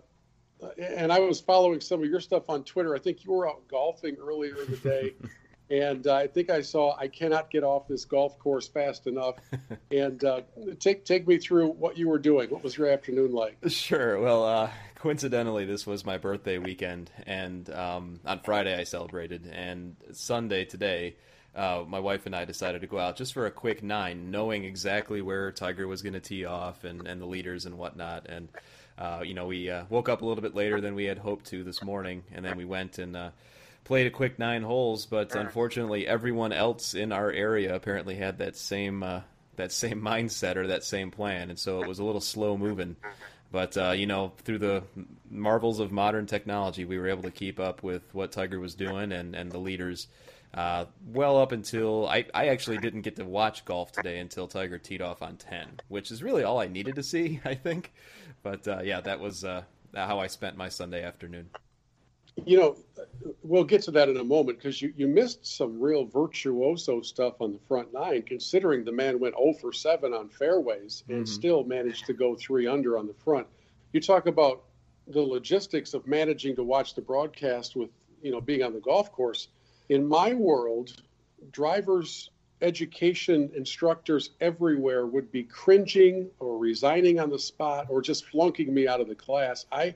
and 0.78 1.12
I 1.12 1.20
was 1.20 1.40
following 1.40 1.80
some 1.80 2.02
of 2.02 2.08
your 2.08 2.20
stuff 2.20 2.48
on 2.48 2.64
Twitter. 2.64 2.94
I 2.94 2.98
think 2.98 3.24
you 3.24 3.32
were 3.32 3.48
out 3.48 3.66
golfing 3.68 4.16
earlier 4.16 4.56
in 4.62 4.70
the 4.70 4.76
day. 4.76 5.14
and 5.72 6.06
uh, 6.06 6.14
I 6.14 6.26
think 6.26 6.50
I 6.50 6.60
saw 6.60 6.94
I 6.98 7.08
cannot 7.08 7.50
get 7.50 7.64
off 7.64 7.88
this 7.88 8.04
golf 8.04 8.38
course 8.38 8.68
fast 8.68 9.06
enough. 9.06 9.36
and 9.90 10.22
uh, 10.22 10.42
take 10.78 11.04
take 11.04 11.26
me 11.26 11.38
through 11.38 11.68
what 11.68 11.96
you 11.96 12.08
were 12.08 12.18
doing. 12.18 12.50
What 12.50 12.62
was 12.62 12.76
your 12.76 12.88
afternoon 12.88 13.32
like? 13.32 13.56
Sure. 13.68 14.20
Well, 14.20 14.44
uh, 14.44 14.70
coincidentally, 14.96 15.64
this 15.64 15.86
was 15.86 16.04
my 16.04 16.18
birthday 16.18 16.58
weekend, 16.58 17.10
and 17.26 17.68
um, 17.70 18.20
on 18.26 18.40
Friday 18.40 18.78
I 18.78 18.84
celebrated, 18.84 19.46
and 19.46 19.96
Sunday 20.12 20.64
today. 20.64 21.16
Uh, 21.54 21.84
my 21.86 22.00
wife 22.00 22.24
and 22.24 22.34
I 22.34 22.46
decided 22.46 22.80
to 22.80 22.86
go 22.86 22.98
out 22.98 23.16
just 23.16 23.34
for 23.34 23.44
a 23.44 23.50
quick 23.50 23.82
nine, 23.82 24.30
knowing 24.30 24.64
exactly 24.64 25.20
where 25.20 25.52
Tiger 25.52 25.86
was 25.86 26.00
going 26.00 26.14
to 26.14 26.20
tee 26.20 26.46
off 26.46 26.82
and, 26.82 27.06
and 27.06 27.20
the 27.20 27.26
leaders 27.26 27.66
and 27.66 27.76
whatnot. 27.76 28.24
And 28.26 28.48
uh, 29.02 29.20
you 29.24 29.34
know, 29.34 29.46
we 29.46 29.68
uh, 29.68 29.82
woke 29.88 30.08
up 30.08 30.22
a 30.22 30.24
little 30.24 30.42
bit 30.42 30.54
later 30.54 30.80
than 30.80 30.94
we 30.94 31.06
had 31.06 31.18
hoped 31.18 31.46
to 31.46 31.64
this 31.64 31.82
morning, 31.82 32.22
and 32.32 32.44
then 32.44 32.56
we 32.56 32.64
went 32.64 32.98
and 32.98 33.16
uh, 33.16 33.30
played 33.82 34.06
a 34.06 34.10
quick 34.10 34.38
nine 34.38 34.62
holes. 34.62 35.06
But 35.06 35.34
unfortunately, 35.34 36.06
everyone 36.06 36.52
else 36.52 36.94
in 36.94 37.10
our 37.10 37.28
area 37.28 37.74
apparently 37.74 38.14
had 38.14 38.38
that 38.38 38.56
same 38.56 39.02
uh, 39.02 39.22
that 39.56 39.72
same 39.72 40.00
mindset 40.02 40.54
or 40.54 40.68
that 40.68 40.84
same 40.84 41.10
plan, 41.10 41.50
and 41.50 41.58
so 41.58 41.82
it 41.82 41.88
was 41.88 41.98
a 41.98 42.04
little 42.04 42.20
slow 42.20 42.56
moving. 42.56 42.94
But 43.50 43.76
uh, 43.76 43.90
you 43.90 44.06
know, 44.06 44.34
through 44.44 44.58
the 44.58 44.84
marvels 45.28 45.80
of 45.80 45.90
modern 45.90 46.26
technology, 46.26 46.84
we 46.84 46.96
were 46.96 47.08
able 47.08 47.24
to 47.24 47.32
keep 47.32 47.58
up 47.58 47.82
with 47.82 48.02
what 48.14 48.30
Tiger 48.30 48.60
was 48.60 48.76
doing 48.76 49.10
and, 49.10 49.34
and 49.34 49.50
the 49.50 49.58
leaders. 49.58 50.06
Uh, 50.54 50.84
well 51.06 51.38
up 51.38 51.50
until 51.50 52.06
I, 52.06 52.26
I 52.34 52.48
actually 52.48 52.76
didn't 52.76 53.00
get 53.00 53.16
to 53.16 53.24
watch 53.24 53.64
golf 53.64 53.90
today 53.90 54.18
until 54.18 54.46
Tiger 54.46 54.76
teed 54.76 55.00
off 55.00 55.22
on 55.22 55.36
10, 55.36 55.80
which 55.88 56.10
is 56.10 56.22
really 56.22 56.44
all 56.44 56.60
I 56.60 56.68
needed 56.68 56.96
to 56.96 57.02
see, 57.02 57.40
I 57.44 57.54
think. 57.54 57.90
But 58.42 58.66
uh, 58.66 58.80
yeah, 58.82 59.00
that 59.00 59.20
was 59.20 59.44
uh, 59.44 59.62
how 59.94 60.18
I 60.18 60.26
spent 60.26 60.56
my 60.56 60.68
Sunday 60.68 61.02
afternoon. 61.02 61.48
You 62.46 62.58
know, 62.58 62.76
we'll 63.42 63.64
get 63.64 63.82
to 63.82 63.90
that 63.92 64.08
in 64.08 64.16
a 64.16 64.24
moment 64.24 64.58
because 64.58 64.80
you, 64.80 64.92
you 64.96 65.06
missed 65.06 65.46
some 65.46 65.78
real 65.78 66.06
virtuoso 66.06 67.02
stuff 67.02 67.40
on 67.40 67.52
the 67.52 67.58
front 67.58 67.92
nine, 67.92 68.22
considering 68.22 68.84
the 68.84 68.92
man 68.92 69.20
went 69.20 69.34
0 69.36 69.54
for 69.60 69.72
7 69.72 70.14
on 70.14 70.28
fairways 70.30 71.04
and 71.08 71.24
mm-hmm. 71.24 71.32
still 71.32 71.62
managed 71.62 72.06
to 72.06 72.14
go 72.14 72.34
three 72.34 72.66
under 72.66 72.96
on 72.96 73.06
the 73.06 73.14
front. 73.14 73.46
You 73.92 74.00
talk 74.00 74.26
about 74.26 74.62
the 75.08 75.20
logistics 75.20 75.92
of 75.92 76.06
managing 76.06 76.56
to 76.56 76.62
watch 76.62 76.94
the 76.94 77.02
broadcast 77.02 77.76
with, 77.76 77.90
you 78.22 78.30
know, 78.30 78.40
being 78.40 78.62
on 78.62 78.72
the 78.72 78.80
golf 78.80 79.12
course. 79.12 79.48
In 79.90 80.08
my 80.08 80.32
world, 80.32 80.94
drivers 81.50 82.30
education 82.62 83.50
instructors 83.54 84.30
everywhere 84.40 85.06
would 85.06 85.30
be 85.32 85.42
cringing 85.42 86.30
or 86.38 86.56
resigning 86.56 87.20
on 87.20 87.28
the 87.28 87.38
spot 87.38 87.86
or 87.90 88.00
just 88.00 88.26
flunking 88.26 88.72
me 88.72 88.88
out 88.88 89.00
of 89.00 89.08
the 89.08 89.14
class. 89.14 89.66
I 89.70 89.94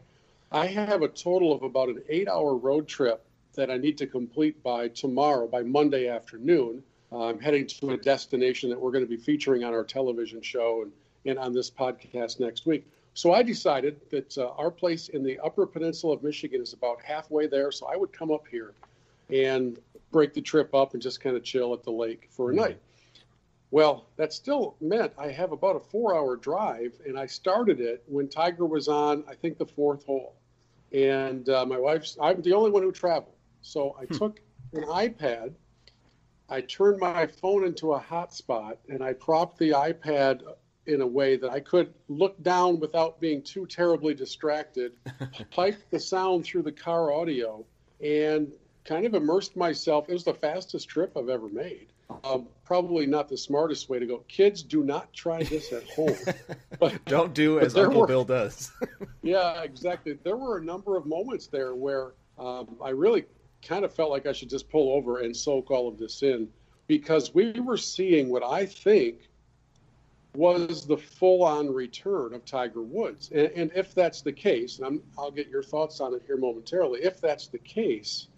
I 0.53 0.67
have 0.67 1.03
a 1.03 1.09
total 1.09 1.53
of 1.53 1.63
about 1.63 1.89
an 1.89 2.03
eight 2.09 2.29
hour 2.29 2.55
road 2.57 2.87
trip 2.87 3.25
that 3.55 3.71
I 3.71 3.79
need 3.79 3.99
to 3.99 4.07
complete 4.07 4.63
by 4.63 4.89
tomorrow, 4.89 5.47
by 5.47 5.63
Monday 5.63 6.09
afternoon. 6.09 6.83
Uh, 7.11 7.27
I'm 7.27 7.41
heading 7.41 7.67
to 7.67 7.91
a 7.91 7.97
destination 7.97 8.71
that 8.71 8.81
we're 8.81 8.93
going 8.93 9.05
to 9.05 9.09
be 9.09 9.17
featuring 9.17 9.65
on 9.65 9.73
our 9.73 9.85
television 9.85 10.43
show 10.43 10.83
and, 10.83 10.93
and 11.25 11.39
on 11.39 11.53
this 11.53 11.71
podcast 11.71 12.39
next 12.39 12.67
week. 12.67 12.87
So 13.15 13.33
I 13.33 13.43
decided 13.43 13.99
that 14.11 14.37
uh, 14.37 14.51
our 14.59 14.71
place 14.71 15.09
in 15.09 15.23
the 15.25 15.39
Upper 15.41 15.67
Peninsula 15.67 16.15
of 16.15 16.23
Michigan 16.23 16.61
is 16.61 16.75
about 16.75 17.01
halfway 17.03 17.47
there. 17.47 17.73
So 17.73 17.87
I 17.87 17.97
would 17.97 18.13
come 18.13 18.31
up 18.31 18.45
here 18.51 18.75
and 19.31 19.79
break 20.13 20.35
the 20.35 20.41
trip 20.41 20.75
up 20.75 20.95
and 20.95 21.03
just 21.03 21.21
kind 21.21 21.37
of 21.37 21.43
chill 21.43 21.75
at 21.75 21.83
the 21.83 21.91
lake 21.91 22.29
for 22.31 22.51
a 22.51 22.55
mm-hmm. 22.55 22.65
night. 22.65 22.81
Well, 23.71 24.07
that 24.17 24.33
still 24.33 24.77
meant 24.81 25.13
I 25.19 25.31
have 25.33 25.53
about 25.53 25.77
a 25.77 25.81
four 25.81 26.15
hour 26.15 26.37
drive, 26.37 26.95
and 27.05 27.19
I 27.19 27.27
started 27.27 27.81
it 27.81 28.03
when 28.07 28.29
Tiger 28.29 28.65
was 28.65 28.89
on, 28.89 29.25
I 29.29 29.35
think, 29.35 29.59
the 29.59 29.67
fourth 29.67 30.07
hole. 30.07 30.37
And 30.93 31.49
uh, 31.49 31.67
my 31.67 31.79
wife's, 31.79 32.17
I'm 32.23 32.41
the 32.43 32.53
only 32.55 32.71
one 32.71 32.83
who 32.83 32.93
traveled. 32.93 33.35
So 33.63 33.97
I 34.01 34.05
hmm. 34.05 34.15
took 34.15 34.41
an 34.73 34.85
iPad, 34.85 35.55
I 36.49 36.61
turned 36.61 37.01
my 37.01 37.27
phone 37.27 37.65
into 37.65 37.95
a 37.95 38.01
hotspot, 38.01 38.77
and 38.89 39.03
I 39.03 39.13
propped 39.13 39.59
the 39.59 39.71
iPad 39.71 40.43
in 40.87 41.01
a 41.01 41.07
way 41.07 41.37
that 41.37 41.51
I 41.51 41.59
could 41.59 41.93
look 42.09 42.41
down 42.43 42.79
without 42.79 43.21
being 43.21 43.43
too 43.43 43.67
terribly 43.67 44.15
distracted, 44.15 44.93
piped 45.51 45.91
the 45.91 45.99
sound 45.99 46.45
through 46.45 46.63
the 46.63 46.73
car 46.73 47.13
audio, 47.13 47.65
and 48.01 48.53
kind 48.87 49.05
of 49.05 49.15
immersed 49.15 49.57
myself. 49.57 50.09
It 50.09 50.13
was 50.13 50.25
the 50.25 50.35
fastest 50.35 50.89
trip 50.89 51.17
I've 51.17 51.29
ever 51.29 51.49
made. 51.49 51.89
Um, 52.25 52.47
probably 52.65 53.05
not 53.05 53.29
the 53.29 53.37
smartest 53.37 53.89
way 53.89 53.99
to 53.99 54.07
go. 54.07 54.19
Kids, 54.29 54.63
do 54.63 54.85
not 54.85 55.13
try 55.13 55.43
this 55.43 55.73
at 55.73 55.89
home. 55.91 56.17
But 56.79 57.03
don't 57.07 57.33
do 57.33 57.59
as 57.59 57.75
Uncle 57.75 58.03
were, 58.03 58.07
Bill 58.07 58.25
does. 58.25 58.71
yeah, 59.23 59.63
exactly. 59.63 60.19
There 60.23 60.37
were 60.37 60.59
a 60.59 60.63
number 60.63 60.99
of 60.99 61.07
moments 61.07 61.47
there 61.47 61.75
where 61.75 62.13
um, 62.39 62.77
I 62.85 62.91
really 62.91 63.25
kind 63.63 63.83
of 63.83 63.95
felt 63.95 64.11
like 64.11 64.27
I 64.27 64.33
should 64.33 64.51
just 64.51 64.69
pull 64.69 64.93
over 64.93 65.21
and 65.21 65.35
soak 65.35 65.71
all 65.71 65.89
of 65.89 65.99
this 65.99 66.23
in 66.23 66.49
because 66.87 67.35
we 67.35 67.53
were 67.53 67.79
seeing 67.79 68.29
what 68.29 68.45
I 68.45 68.67
think 68.67 69.31
was 70.35 70.87
the 70.87 70.99
full-on 70.99 71.73
return 71.73 72.35
of 72.35 72.45
Tiger 72.45 72.83
Woods. 72.83 73.31
And, 73.31 73.51
and 73.57 73.71
if 73.75 73.95
that's 73.95 74.21
the 74.21 74.33
case, 74.33 74.79
and 74.79 75.01
i 75.17 75.23
will 75.23 75.31
get 75.31 75.49
your 75.49 75.63
thoughts 75.63 76.01
on 76.01 76.13
it 76.13 76.23
here 76.27 76.37
momentarily. 76.37 77.01
If 77.03 77.23
that's 77.23 77.47
the 77.47 77.59
case, 77.59 78.29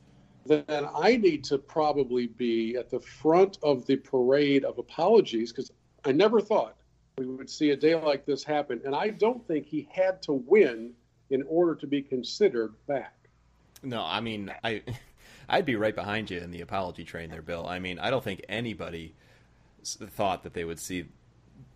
then 0.49 0.88
I 0.95 1.17
need 1.17 1.45
to 1.45 1.59
probably 1.59 2.26
be 2.26 2.76
at 2.76 2.90
the 2.90 3.00
front 3.00 3.59
of 3.62 3.87
the 3.87 3.97
parade 3.97 4.64
of 4.64 4.78
apologies 4.78 5.52
because 5.52 5.71
I 6.05 6.12
never 6.12 6.40
thought 6.40 6.76
we 7.19 7.26
would 7.26 7.50
see 7.50 7.71
a 7.71 7.76
day 7.76 7.95
like 7.95 8.25
this 8.25 8.45
happen. 8.45 8.81
And 8.85 8.95
I 8.95 9.11
don't 9.11 9.47
think 9.47 9.67
he 9.67 9.88
had 9.93 10.23
to 10.23 10.33
win 10.33 10.93
in 11.31 11.43
order 11.49 11.75
to 11.75 11.87
be 11.87 12.02
considered 12.02 12.75
back. 12.87 13.14
No, 13.83 14.02
I 14.02 14.21
mean, 14.21 14.52
I. 14.64 14.83
I'd 15.49 15.64
be 15.64 15.76
right 15.76 15.95
behind 15.95 16.31
you 16.31 16.38
in 16.38 16.50
the 16.50 16.61
apology 16.61 17.05
train 17.05 17.31
there, 17.31 17.40
Bill. 17.43 17.67
I 17.67 17.78
mean, 17.78 17.99
I 17.99 18.11
don't 18.11 18.23
think 18.23 18.45
anybody 18.49 19.14
thought 19.83 20.43
that 20.43 20.52
they 20.52 20.64
would 20.64 20.78
see 20.78 21.07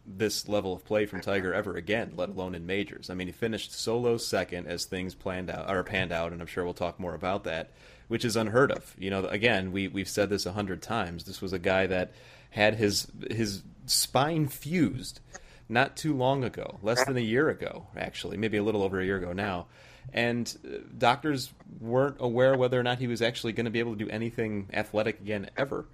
this 0.04 0.48
level 0.48 0.74
of 0.74 0.84
play 0.84 1.06
from 1.06 1.20
Tiger 1.20 1.54
ever 1.54 1.76
again, 1.76 2.12
let 2.16 2.28
alone 2.28 2.54
in 2.54 2.66
majors. 2.66 3.08
I 3.08 3.14
mean, 3.14 3.28
he 3.28 3.32
finished 3.32 3.72
solo 3.72 4.16
second 4.16 4.66
as 4.66 4.84
things 4.84 5.14
planned 5.14 5.48
out 5.48 5.70
or 5.70 5.82
panned 5.84 6.12
out, 6.12 6.32
and 6.32 6.40
I'm 6.40 6.46
sure 6.46 6.64
we'll 6.64 6.74
talk 6.74 7.00
more 7.00 7.14
about 7.14 7.44
that 7.44 7.70
which 8.12 8.26
is 8.26 8.36
unheard 8.36 8.70
of. 8.70 8.94
You 8.98 9.08
know, 9.08 9.24
again, 9.24 9.72
we 9.72 9.88
we've 9.88 10.06
said 10.06 10.28
this 10.28 10.44
a 10.44 10.52
hundred 10.52 10.82
times. 10.82 11.24
This 11.24 11.40
was 11.40 11.54
a 11.54 11.58
guy 11.58 11.86
that 11.86 12.12
had 12.50 12.74
his 12.74 13.06
his 13.30 13.62
spine 13.86 14.48
fused 14.48 15.20
not 15.66 15.96
too 15.96 16.14
long 16.14 16.44
ago, 16.44 16.78
less 16.82 17.02
than 17.06 17.16
a 17.16 17.22
year 17.22 17.48
ago, 17.48 17.86
actually, 17.96 18.36
maybe 18.36 18.58
a 18.58 18.62
little 18.62 18.82
over 18.82 19.00
a 19.00 19.04
year 19.06 19.16
ago 19.16 19.32
now. 19.32 19.64
And 20.12 20.54
uh, 20.62 20.80
doctors 20.98 21.54
weren't 21.80 22.16
aware 22.20 22.54
whether 22.54 22.78
or 22.78 22.82
not 22.82 22.98
he 22.98 23.06
was 23.06 23.22
actually 23.22 23.54
going 23.54 23.64
to 23.64 23.70
be 23.70 23.78
able 23.78 23.92
to 23.92 24.04
do 24.04 24.10
anything 24.10 24.68
athletic 24.74 25.18
again 25.20 25.48
ever. 25.56 25.86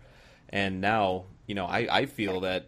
And 0.48 0.80
now, 0.80 1.26
you 1.46 1.54
know, 1.54 1.66
I, 1.66 1.86
I 1.88 2.06
feel 2.06 2.40
that 2.40 2.66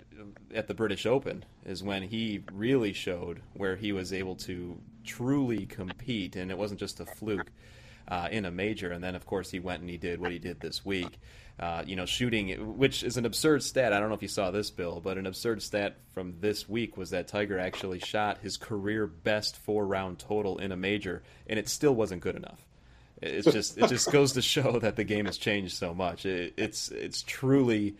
at 0.54 0.68
the 0.68 0.74
British 0.74 1.06
Open 1.06 1.44
is 1.66 1.82
when 1.82 2.04
he 2.04 2.44
really 2.52 2.92
showed 2.92 3.42
where 3.54 3.74
he 3.74 3.90
was 3.90 4.12
able 4.12 4.36
to 4.36 4.78
truly 5.02 5.66
compete, 5.66 6.36
and 6.36 6.52
it 6.52 6.58
wasn't 6.58 6.78
just 6.78 7.00
a 7.00 7.06
fluke 7.06 7.50
uh, 8.08 8.28
in 8.30 8.44
a 8.44 8.50
major. 8.50 8.90
And 8.90 9.02
then, 9.02 9.14
of 9.14 9.26
course, 9.26 9.50
he 9.50 9.60
went 9.60 9.80
and 9.80 9.90
he 9.90 9.96
did 9.96 10.20
what 10.20 10.32
he 10.32 10.38
did 10.38 10.60
this 10.60 10.84
week. 10.84 11.18
Uh, 11.58 11.82
you 11.86 11.94
know, 11.94 12.06
shooting, 12.06 12.78
which 12.78 13.02
is 13.02 13.18
an 13.18 13.26
absurd 13.26 13.62
stat. 13.62 13.92
I 13.92 14.00
don't 14.00 14.08
know 14.08 14.14
if 14.14 14.22
you 14.22 14.28
saw 14.28 14.50
this, 14.50 14.70
Bill, 14.70 14.98
but 14.98 15.18
an 15.18 15.26
absurd 15.26 15.62
stat 15.62 15.96
from 16.14 16.36
this 16.40 16.66
week 16.66 16.96
was 16.96 17.10
that 17.10 17.28
Tiger 17.28 17.58
actually 17.58 17.98
shot 17.98 18.38
his 18.38 18.56
career 18.56 19.06
best 19.06 19.58
four 19.58 19.86
round 19.86 20.18
total 20.18 20.56
in 20.56 20.72
a 20.72 20.76
major, 20.76 21.22
and 21.46 21.58
it 21.58 21.68
still 21.68 21.94
wasn't 21.94 22.22
good 22.22 22.34
enough. 22.34 22.64
It's 23.20 23.52
just 23.52 23.76
it 23.76 23.88
just 23.88 24.10
goes 24.10 24.32
to 24.32 24.42
show 24.42 24.78
that 24.78 24.96
the 24.96 25.04
game 25.04 25.26
has 25.26 25.36
changed 25.36 25.76
so 25.76 25.92
much. 25.92 26.24
It, 26.24 26.54
it's 26.56 26.88
it's 26.90 27.22
truly 27.22 27.96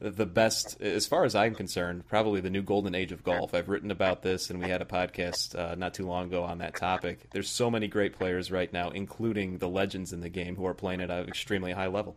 the 0.00 0.26
best, 0.26 0.80
as 0.80 1.06
far 1.06 1.24
as 1.24 1.34
I'm 1.34 1.54
concerned, 1.54 2.06
probably 2.06 2.40
the 2.40 2.50
new 2.50 2.62
golden 2.62 2.94
age 2.94 3.12
of 3.12 3.24
golf. 3.24 3.54
I've 3.54 3.68
written 3.68 3.90
about 3.90 4.22
this, 4.22 4.50
and 4.50 4.60
we 4.60 4.68
had 4.68 4.82
a 4.82 4.84
podcast 4.84 5.58
uh, 5.58 5.74
not 5.74 5.94
too 5.94 6.06
long 6.06 6.26
ago 6.26 6.42
on 6.42 6.58
that 6.58 6.76
topic. 6.76 7.30
There's 7.30 7.48
so 7.48 7.70
many 7.70 7.88
great 7.88 8.12
players 8.14 8.50
right 8.50 8.70
now, 8.72 8.90
including 8.90 9.58
the 9.58 9.68
legends 9.68 10.12
in 10.12 10.20
the 10.20 10.28
game, 10.28 10.56
who 10.56 10.66
are 10.66 10.74
playing 10.74 11.00
at 11.00 11.10
an 11.10 11.26
extremely 11.26 11.72
high 11.72 11.86
level. 11.86 12.16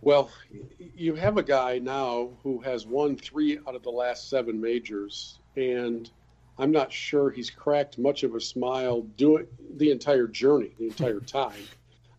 Well, 0.00 0.30
you 0.78 1.14
have 1.14 1.38
a 1.38 1.42
guy 1.42 1.78
now 1.78 2.30
who 2.42 2.60
has 2.60 2.84
won 2.84 3.16
three 3.16 3.58
out 3.66 3.74
of 3.74 3.82
the 3.82 3.90
last 3.90 4.28
seven 4.28 4.60
majors, 4.60 5.38
and 5.56 6.10
I'm 6.58 6.72
not 6.72 6.92
sure 6.92 7.30
he's 7.30 7.48
cracked 7.48 7.96
much 7.96 8.22
of 8.22 8.34
a 8.34 8.40
smile 8.40 9.02
doing 9.16 9.46
the 9.76 9.90
entire 9.90 10.26
journey, 10.26 10.72
the 10.78 10.88
entire 10.88 11.20
time. 11.20 11.62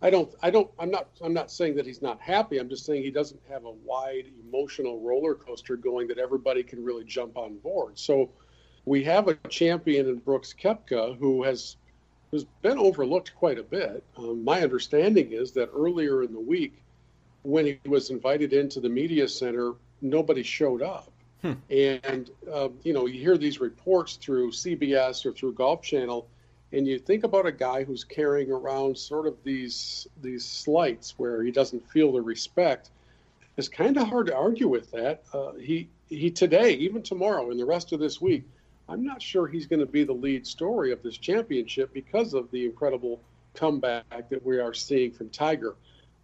I 0.01 0.09
don't, 0.09 0.33
I 0.41 0.51
don't, 0.51 0.69
I'm 0.77 0.91
not, 0.91 1.09
I'm 1.21 1.33
not 1.33 1.51
saying 1.51 1.75
that 1.75 1.85
he's 1.85 2.01
not 2.01 2.19
happy. 2.19 2.57
I'm 2.57 2.69
just 2.69 2.85
saying 2.85 3.03
he 3.03 3.11
doesn't 3.11 3.41
have 3.49 3.65
a 3.65 3.71
wide 3.71 4.25
emotional 4.47 4.99
roller 4.99 5.35
coaster 5.35 5.75
going 5.77 6.07
that 6.09 6.17
everybody 6.17 6.63
can 6.63 6.83
really 6.83 7.03
jump 7.05 7.37
on 7.37 7.57
board. 7.57 7.97
So 7.97 8.29
we 8.85 9.03
have 9.03 9.27
a 9.27 9.35
champion 9.49 10.07
in 10.07 10.17
Brooks 10.17 10.53
Koepka 10.53 11.17
who 11.17 11.43
has 11.43 11.77
who's 12.31 12.45
been 12.61 12.77
overlooked 12.77 13.33
quite 13.35 13.57
a 13.57 13.63
bit. 13.63 14.03
Um, 14.17 14.43
my 14.43 14.61
understanding 14.61 15.31
is 15.31 15.51
that 15.53 15.69
earlier 15.73 16.23
in 16.23 16.33
the 16.33 16.39
week, 16.39 16.81
when 17.43 17.65
he 17.65 17.79
was 17.85 18.09
invited 18.09 18.53
into 18.53 18.79
the 18.79 18.89
media 18.89 19.27
center, 19.27 19.73
nobody 20.01 20.43
showed 20.43 20.81
up. 20.81 21.11
Hmm. 21.41 21.53
And 21.69 22.29
uh, 22.51 22.69
you 22.83 22.93
know, 22.93 23.05
you 23.05 23.19
hear 23.19 23.37
these 23.37 23.59
reports 23.59 24.15
through 24.15 24.51
CBS 24.51 25.25
or 25.25 25.31
through 25.31 25.53
Golf 25.53 25.81
Channel, 25.81 26.27
and 26.75 26.85
you 26.85 26.99
think 26.99 27.23
about 27.23 27.45
a 27.45 27.51
guy 27.51 27.85
who's 27.85 28.03
carrying 28.03 28.51
around 28.51 28.97
sort 28.97 29.27
of 29.27 29.35
these 29.43 30.07
these 30.21 30.43
slights 30.43 31.17
where 31.17 31.41
he 31.41 31.51
doesn't 31.51 31.89
feel 31.89 32.11
the 32.11 32.21
respect. 32.21 32.89
It's 33.57 33.69
kind 33.69 33.97
of 33.97 34.09
hard 34.09 34.27
to 34.27 34.35
argue 34.35 34.67
with 34.67 34.91
that. 34.91 35.23
Uh, 35.33 35.53
he 35.53 35.87
he 36.09 36.29
today, 36.29 36.73
even 36.73 37.01
tomorrow, 37.01 37.49
and 37.49 37.59
the 37.59 37.65
rest 37.65 37.93
of 37.93 37.99
this 37.99 38.19
week, 38.19 38.43
I'm 38.89 39.05
not 39.05 39.21
sure 39.21 39.47
he's 39.47 39.65
going 39.65 39.79
to 39.79 39.85
be 39.85 40.03
the 40.03 40.13
lead 40.13 40.45
story 40.45 40.91
of 40.91 41.01
this 41.01 41.17
championship 41.17 41.93
because 41.93 42.33
of 42.33 42.51
the 42.51 42.65
incredible 42.65 43.21
comeback 43.53 44.29
that 44.29 44.45
we 44.45 44.59
are 44.59 44.73
seeing 44.73 45.11
from 45.11 45.29
Tiger. 45.29 45.75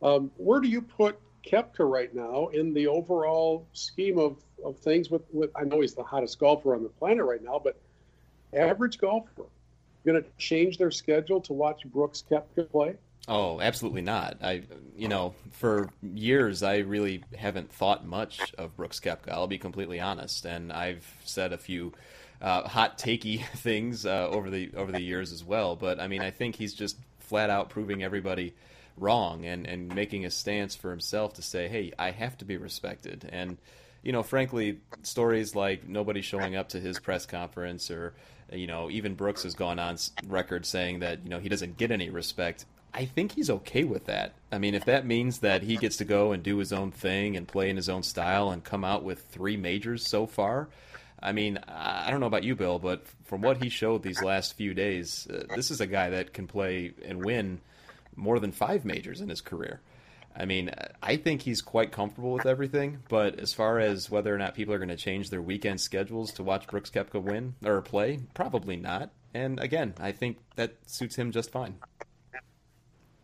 Um, 0.02 0.32
where 0.36 0.60
do 0.60 0.68
you 0.68 0.82
put 0.82 1.18
Koepka 1.46 1.90
right 1.90 2.14
now 2.14 2.48
in 2.48 2.74
the 2.74 2.88
overall 2.88 3.66
scheme 3.72 4.20
of, 4.20 4.44
of 4.66 4.78
things? 4.80 5.10
With, 5.10 5.24
with 5.32 5.50
I 5.56 5.64
know 5.64 5.80
he's 5.80 5.94
the 5.94 6.04
hottest 6.04 6.40
golfer 6.40 6.76
on 6.76 6.84
the 6.84 6.90
planet 6.90 7.24
right 7.24 7.42
now, 7.42 7.62
but 7.64 7.80
average 8.54 8.98
golfer 8.98 9.46
going 10.06 10.22
to 10.22 10.28
change 10.38 10.78
their 10.78 10.92
schedule 10.92 11.42
to 11.42 11.54
watch 11.54 11.84
Brooks 11.86 12.24
Koepka 12.30 12.70
play? 12.70 12.96
Oh, 13.28 13.62
absolutely 13.62 14.02
not. 14.02 14.38
I, 14.42 14.64
you 14.96 15.08
know, 15.08 15.36
for 15.52 15.90
years 16.02 16.64
I 16.64 16.78
really 16.80 17.24
haven't 17.38 17.72
thought 17.72 18.06
much 18.06 18.54
of 18.58 18.76
Brooks 18.76 19.00
Koepka. 19.00 19.30
I'll 19.30 19.48
be 19.48 19.60
completely 19.60 20.00
honest, 20.00 20.46
and 20.46 20.74
I've 20.74 21.06
said 21.24 21.54
a 21.54 21.58
few 21.58 21.94
uh, 22.42 22.68
hot 22.68 22.98
takey 22.98 23.46
things 23.58 24.06
uh, 24.06 24.28
over 24.30 24.50
the 24.50 24.72
over 24.76 24.92
the 24.92 25.02
years 25.02 25.32
as 25.32 25.44
well. 25.44 25.76
But 25.76 26.00
I 26.00 26.08
mean, 26.08 26.22
I 26.22 26.32
think 26.32 26.56
he's 26.56 26.74
just 26.74 26.98
flat 27.20 27.50
out 27.50 27.70
proving 27.70 28.04
everybody 28.04 28.54
wrong 28.98 29.46
and, 29.46 29.66
and 29.66 29.94
making 29.94 30.26
a 30.26 30.32
stance 30.32 30.76
for 30.76 30.90
himself 30.92 31.34
to 31.36 31.42
say, 31.42 31.68
hey, 31.68 31.94
I 31.98 32.12
have 32.12 32.38
to 32.40 32.46
be 32.46 32.58
respected. 32.58 33.30
And, 33.32 33.58
you 34.04 34.12
know, 34.12 34.24
frankly, 34.24 34.80
stories 35.04 35.56
like 35.56 35.88
nobody 35.88 36.22
showing 36.22 36.56
up 36.56 36.70
to 36.70 36.80
his 36.80 37.00
press 37.00 37.26
conference 37.26 37.90
or, 37.90 38.14
you 38.52 38.68
know, 38.68 38.90
even 38.90 39.16
Brooks 39.16 39.44
has 39.44 39.54
gone 39.56 39.80
on 39.80 39.98
record 40.28 40.66
saying 40.66 41.00
that, 41.00 41.24
you 41.24 41.30
know, 41.30 41.40
he 41.40 41.50
doesn't 41.50 41.78
get 41.78 41.92
any 41.92 42.10
respect. 42.10 42.66
I 42.94 43.06
think 43.06 43.32
he's 43.32 43.50
okay 43.50 43.84
with 43.84 44.06
that. 44.06 44.34
I 44.52 44.58
mean, 44.58 44.76
if 44.76 44.86
that 44.86 45.06
means 45.06 45.40
that 45.40 45.64
he 45.64 45.78
gets 45.78 45.98
to 45.98 46.06
go 46.06 46.34
and 46.34 46.44
do 46.44 46.58
his 46.58 46.74
own 46.74 46.92
thing 46.92 47.38
and 47.38 47.48
play 47.48 47.70
in 47.70 47.78
his 47.78 47.88
own 47.88 48.04
style 48.04 48.50
and 48.50 48.64
come 48.64 48.84
out 48.84 49.04
with 49.04 49.24
three 49.30 49.56
majors 49.56 50.06
so 50.06 50.26
far, 50.28 50.68
I 51.24 51.32
mean, 51.32 51.60
I 51.68 52.10
don't 52.10 52.20
know 52.20 52.26
about 52.26 52.44
you, 52.44 52.56
Bill, 52.56 52.80
but 52.80 53.06
from 53.26 53.42
what 53.42 53.64
he 53.64 53.70
showed 53.70 54.04
these 54.04 54.22
last 54.22 54.56
few 54.56 54.74
days, 54.74 55.28
uh, 55.32 55.44
this 55.56 55.72
is 55.72 55.80
a 55.80 55.88
guy 55.88 56.10
that 56.10 56.34
can 56.34 56.48
play 56.48 56.94
and 57.06 57.24
win 57.24 57.62
more 58.16 58.40
than 58.40 58.52
five 58.52 58.84
majors 58.84 59.22
in 59.22 59.30
his 59.30 59.40
career. 59.40 59.80
I 60.36 60.46
mean, 60.46 60.72
I 61.02 61.18
think 61.18 61.42
he's 61.42 61.62
quite 61.62 61.92
comfortable 61.92 62.32
with 62.32 62.46
everything, 62.46 63.00
but 63.10 63.40
as 63.40 63.54
far 63.54 63.80
as 63.80 64.10
whether 64.10 64.34
or 64.34 64.38
not 64.38 64.56
people 64.56 64.74
are 64.74 64.78
going 64.78 64.90
to 64.90 64.96
change 64.96 65.30
their 65.30 65.42
weekend 65.42 65.82
schedules 65.82 66.32
to 66.34 66.44
watch 66.44 66.68
Brooks 66.68 66.90
Koepka 66.90 67.22
win 67.22 67.56
or 67.66 67.82
play, 67.82 68.20
probably 68.34 68.78
not. 68.78 69.12
And 69.34 69.60
again, 69.60 69.94
I 70.00 70.12
think 70.12 70.38
that 70.56 70.76
suits 70.86 71.16
him 71.16 71.32
just 71.32 71.52
fine. 71.52 71.76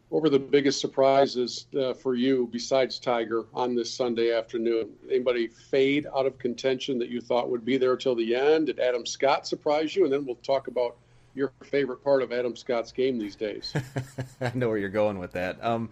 What 0.10 0.24
were 0.24 0.30
the 0.30 0.40
biggest 0.40 0.80
surprises 0.80 1.66
uh, 1.78 1.94
for 1.94 2.16
you 2.16 2.48
besides 2.52 2.98
Tiger 2.98 3.44
on 3.54 3.76
this 3.76 3.92
Sunday 3.92 4.34
afternoon? 4.34 4.94
Anybody 5.10 5.48
fade 5.48 6.08
out 6.16 6.26
of 6.26 6.38
contention 6.38 6.98
that 7.00 7.10
you 7.10 7.20
thought 7.20 7.50
would 7.50 7.66
be 7.66 7.78
there 7.78 7.98
till 7.98 8.16
the 8.16 8.34
end? 8.34 8.68
Did 8.68 8.80
Adam 8.80 9.06
Scott 9.06 9.46
surprise 9.46 9.96
you? 9.96 10.06
And 10.06 10.14
then 10.14 10.26
we'll 10.26 10.36
talk 10.36 10.68
about 10.68 10.96
your 11.38 11.54
favorite 11.64 12.04
part 12.04 12.24
of 12.24 12.32
Adam 12.32 12.56
Scott's 12.56 12.92
game 12.92 13.20
these 13.20 13.36
days. 13.36 13.74
I 14.42 14.52
know 14.56 14.70
where 14.70 14.78
you're 14.78 14.90
going 14.90 15.20
with 15.20 15.34
that. 15.34 15.64
Um, 15.64 15.90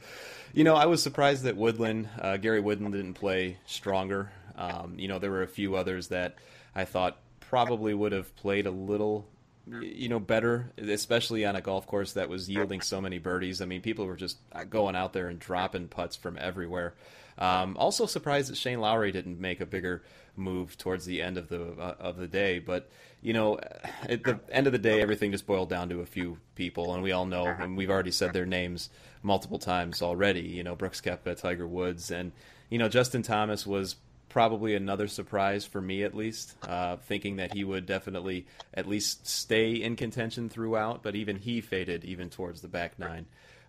you 0.54 0.64
know, 0.64 0.76
I 0.76 0.88
was 0.88 1.04
surprised 1.04 1.44
that 1.44 1.56
Woodland, 1.56 2.10
uh, 2.20 2.38
Gary 2.38 2.60
Woodland, 2.60 2.94
didn't 2.94 3.14
play 3.14 3.58
stronger. 3.66 4.32
Um, 4.58 4.96
you 4.98 5.08
know, 5.08 5.20
there 5.20 5.32
were 5.32 5.44
a 5.44 5.48
few 5.48 5.76
others 5.76 6.08
that 6.08 6.36
I 6.74 6.86
thought 6.86 7.20
probably 7.40 7.94
would 7.94 8.12
have 8.12 8.36
played 8.36 8.66
a 8.66 8.72
little, 8.72 9.28
you 9.68 10.10
know, 10.10 10.20
better, 10.20 10.72
especially 10.78 11.46
on 11.46 11.56
a 11.56 11.62
golf 11.62 11.86
course 11.86 12.14
that 12.14 12.28
was 12.28 12.50
yielding 12.50 12.82
so 12.82 13.00
many 13.00 13.20
birdies. 13.20 13.62
I 13.62 13.66
mean, 13.66 13.82
people 13.82 14.06
were 14.06 14.16
just 14.16 14.38
going 14.70 14.96
out 14.96 15.14
there 15.14 15.28
and 15.28 15.40
dropping 15.40 15.90
putts 15.90 16.16
from 16.16 16.38
everywhere. 16.40 16.96
Um, 17.38 17.76
also 17.78 18.06
surprised 18.06 18.52
that 18.52 18.58
Shane 18.58 18.80
Lowry 18.80 19.12
didn't 19.12 19.40
make 19.40 19.60
a 19.62 19.66
bigger 19.66 20.04
move 20.38 20.78
towards 20.78 21.06
the 21.06 21.22
end 21.22 21.38
of 21.38 21.50
the 21.50 21.62
uh, 21.74 21.96
of 22.00 22.18
the 22.18 22.28
day. 22.28 22.60
But 22.60 22.90
you 23.26 23.34
know, 23.34 23.58
at 24.04 24.24
the 24.24 24.40
end 24.52 24.68
of 24.68 24.74
the 24.74 24.78
day, 24.78 25.02
everything 25.02 25.32
just 25.32 25.48
boiled 25.48 25.68
down 25.68 25.90
to 25.90 26.02
a 26.02 26.06
few 26.06 26.38
people, 26.54 26.94
and 26.94 27.02
we 27.02 27.12
all 27.12 27.26
know, 27.26 27.48
and 27.48 27.76
we've 27.76 27.90
already 27.90 28.12
said 28.12 28.34
their 28.34 28.46
names 28.46 28.92
multiple 29.24 29.58
times 29.58 30.04
already. 30.04 30.42
You 30.42 30.64
know, 30.64 30.76
Brooks 30.76 31.02
Koepka, 31.02 31.36
Tiger 31.36 31.66
Woods, 31.66 32.12
and 32.12 32.34
you 32.70 32.78
know, 32.78 32.88
Justin 32.88 33.24
Thomas 33.24 33.66
was 33.66 33.96
probably 34.30 34.76
another 34.76 35.08
surprise 35.08 35.66
for 35.66 35.82
me 35.82 36.04
at 36.04 36.14
least, 36.14 36.56
uh, 36.68 36.98
thinking 36.98 37.38
that 37.38 37.52
he 37.52 37.64
would 37.64 37.88
definitely 37.88 38.46
at 38.76 38.88
least 38.88 39.26
stay 39.26 39.72
in 39.72 39.96
contention 39.96 40.48
throughout, 40.48 41.02
but 41.02 41.16
even 41.16 41.38
he 41.38 41.62
faded 41.62 42.06
even 42.06 42.30
towards 42.30 42.62
the 42.62 42.68
back 42.68 43.00
nine. 43.00 43.26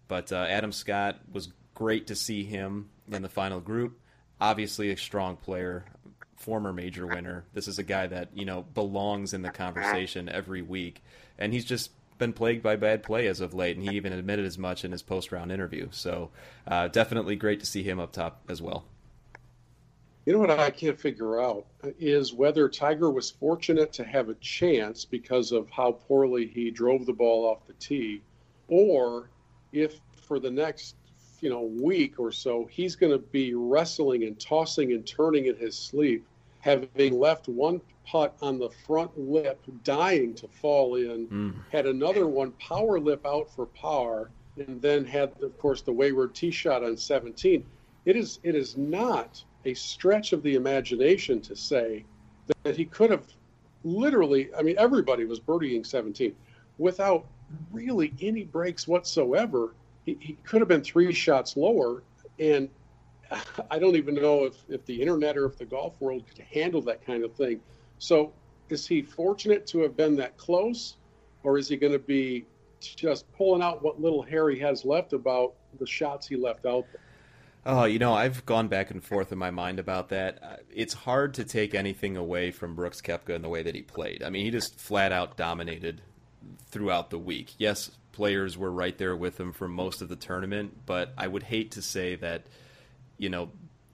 But 0.07 0.33
uh, 0.33 0.47
Adam 0.51 0.71
Scott 0.71 1.19
was 1.33 1.49
great 1.73 2.09
to 2.09 2.15
see 2.15 2.45
him 2.45 2.91
in 3.11 3.23
the 3.23 3.31
final 3.31 3.61
group. 3.61 3.99
Obviously, 4.39 4.91
a 4.91 4.99
strong 4.99 5.37
player, 5.37 5.87
former 6.37 6.73
major 6.73 7.07
winner. 7.07 7.45
This 7.55 7.69
is 7.69 7.79
a 7.79 7.83
guy 7.83 8.07
that 8.07 8.29
you 8.35 8.45
know 8.45 8.63
belongs 8.75 9.35
in 9.35 9.43
the 9.43 9.51
conversation 9.51 10.29
every 10.29 10.63
week, 10.63 11.03
and 11.39 11.53
he's 11.53 11.65
just 11.65 11.91
been 12.19 12.33
plagued 12.33 12.63
by 12.63 12.77
bad 12.77 13.03
play 13.03 13.27
as 13.27 13.41
of 13.41 13.55
late, 13.55 13.77
and 13.77 13.89
he 13.89 13.97
even 13.97 14.13
admitted 14.13 14.45
as 14.45 14.57
much 14.57 14.85
in 14.85 14.93
his 14.93 15.03
post 15.03 15.33
round 15.33 15.53
interview. 15.53 15.89
So, 15.91 16.31
uh, 16.67 16.89
definitely 16.89 17.37
great 17.37 17.61
to 17.61 17.67
see 17.67 17.83
him 17.83 17.99
up 17.99 18.13
top 18.13 18.43
as 18.49 18.63
well. 18.63 18.85
You 20.25 20.33
know 20.33 20.41
what 20.41 20.51
I 20.51 20.71
can't 20.71 20.99
figure 20.99 21.41
out 21.41 21.67
is 22.01 22.33
whether 22.33 22.69
Tiger 22.69 23.11
was 23.11 23.31
fortunate 23.31 23.93
to 23.93 24.05
have 24.05 24.29
a 24.29 24.35
chance 24.35 25.05
because 25.05 25.53
of 25.53 25.71
how 25.71 25.93
poorly 25.93 26.49
he 26.49 26.71
drove 26.73 27.07
the 27.07 27.13
ball 27.13 27.47
off 27.49 27.67
the 27.67 27.75
tee, 27.75 28.23
or 28.67 29.31
if 29.73 30.01
for 30.27 30.41
the 30.41 30.51
next 30.51 30.97
you 31.41 31.51
know 31.51 31.63
week 31.63 32.19
or 32.19 32.33
so, 32.33 32.67
he's 32.71 32.97
going 32.97 33.13
to 33.13 33.19
be 33.19 33.55
wrestling 33.55 34.25
and 34.25 34.39
tossing 34.39 34.93
and 34.93 35.07
turning 35.07 35.47
in 35.47 35.57
his 35.57 35.77
sleep, 35.77 36.27
having 36.61 37.19
left 37.19 37.49
one 37.49 37.81
putt 38.07 38.37
on 38.41 38.59
the 38.59 38.71
front 38.87 39.19
lip, 39.19 39.61
dying 39.85 40.35
to 40.35 40.49
fall 40.49 40.95
in, 40.95 41.27
mm. 41.27 41.55
had 41.71 41.87
another 41.87 42.27
one 42.27 42.53
power 42.53 43.01
lip 43.01 43.27
out 43.27 43.51
for 43.51 43.67
par, 43.67 44.31
and 44.57 44.81
then 44.81 45.05
had, 45.05 45.33
of 45.43 45.59
course, 45.59 45.83
the 45.83 45.93
wayward 45.93 46.35
tee 46.35 46.51
shot 46.51 46.85
on 46.85 46.97
17. 46.97 47.65
It 48.05 48.17
is 48.17 48.39
it 48.43 48.55
is 48.55 48.77
not 48.77 49.43
a 49.65 49.75
stretch 49.75 50.33
of 50.33 50.43
the 50.43 50.55
imagination 50.55 51.41
to 51.43 51.57
say 51.57 52.05
that 52.63 52.77
he 52.77 52.85
could 52.85 53.11
have 53.11 53.27
literally. 53.85 54.49
I 54.57 54.63
mean, 54.63 54.77
everybody 54.79 55.25
was 55.25 55.41
birdieing 55.41 55.85
17 55.85 56.35
without 56.79 57.27
really 57.73 58.13
any 58.21 58.45
breaks 58.45 58.87
whatsoever 58.87 59.73
he, 60.07 60.39
could 60.45 60.61
have 60.61 60.69
been 60.69 60.83
three 60.83 61.13
shots 61.13 61.57
lower. 61.57 62.03
And 62.39 62.69
I 63.71 63.79
don't 63.79 63.97
even 63.97 64.15
know 64.15 64.45
if, 64.45 64.55
if 64.69 64.85
the 64.87 65.01
internet 65.01 65.37
or 65.37 65.47
if 65.47 65.59
the 65.59 65.65
golf 65.65 65.95
world 66.01 66.25
could 66.29 66.39
handle 66.39 66.81
that 66.83 67.05
kind 67.05 67.25
of 67.25 67.35
thing. 67.35 67.61
So 67.99 68.33
is 68.69 68.87
he 68.87 69.03
fortunate 69.03 69.67
to 69.69 69.81
have 69.81 69.97
been 69.97 70.17
that 70.17 70.37
close, 70.37 70.97
or 71.43 71.59
is 71.59 71.69
he 71.69 71.77
going 71.77 71.93
to 71.93 71.99
be 71.99 72.47
just 72.81 73.31
pulling 73.33 73.63
out 73.63 73.83
what 73.83 74.01
little 74.01 74.23
hair 74.23 74.49
he 74.51 74.59
has 74.61 74.85
left 74.85 75.13
about 75.13 75.55
the 75.79 75.87
shots 75.87 76.27
he 76.27 76.37
left 76.37 76.67
out 76.67 76.87
there? 76.93 77.01
Oh, 77.69 77.85
you 77.85 77.99
know, 77.99 78.15
I've 78.15 78.47
gone 78.47 78.69
back 78.69 78.93
and 78.93 79.03
forth 79.03 79.33
in 79.33 79.39
my 79.39 79.51
mind 79.51 79.81
about 79.81 80.11
that. 80.11 80.39
Uh, 80.41 80.57
it's 80.73 80.95
hard 80.95 81.35
to 81.35 81.45
take 81.45 81.75
anything 81.75 82.17
away 82.17 82.53
from 82.53 82.77
Brooks 82.77 83.01
Koepka 83.01 83.31
in 83.31 83.43
the 83.43 83.49
way 83.49 83.65
that 83.65 83.75
he 83.75 83.83
played. 83.83 84.23
I 84.23 84.31
mean, 84.31 84.45
he 84.45 84.53
just 84.53 84.79
flat 84.79 85.11
out 85.11 85.37
dominated 85.37 86.01
throughout 86.69 87.11
the 87.11 87.19
week. 87.19 87.55
Yes, 87.59 87.91
players 88.17 88.57
were 88.57 88.71
right 88.71 88.97
there 88.97 89.15
with 89.15 89.39
him 89.39 89.53
for 89.53 89.69
most 89.69 90.01
of 90.01 90.09
the 90.09 90.17
tournament, 90.17 90.75
but 90.87 91.13
I 91.19 91.29
would 91.29 91.43
hate 91.43 91.73
to 91.73 91.83
say 91.83 92.17
that, 92.17 92.47
you 93.19 93.29
know, 93.29 93.51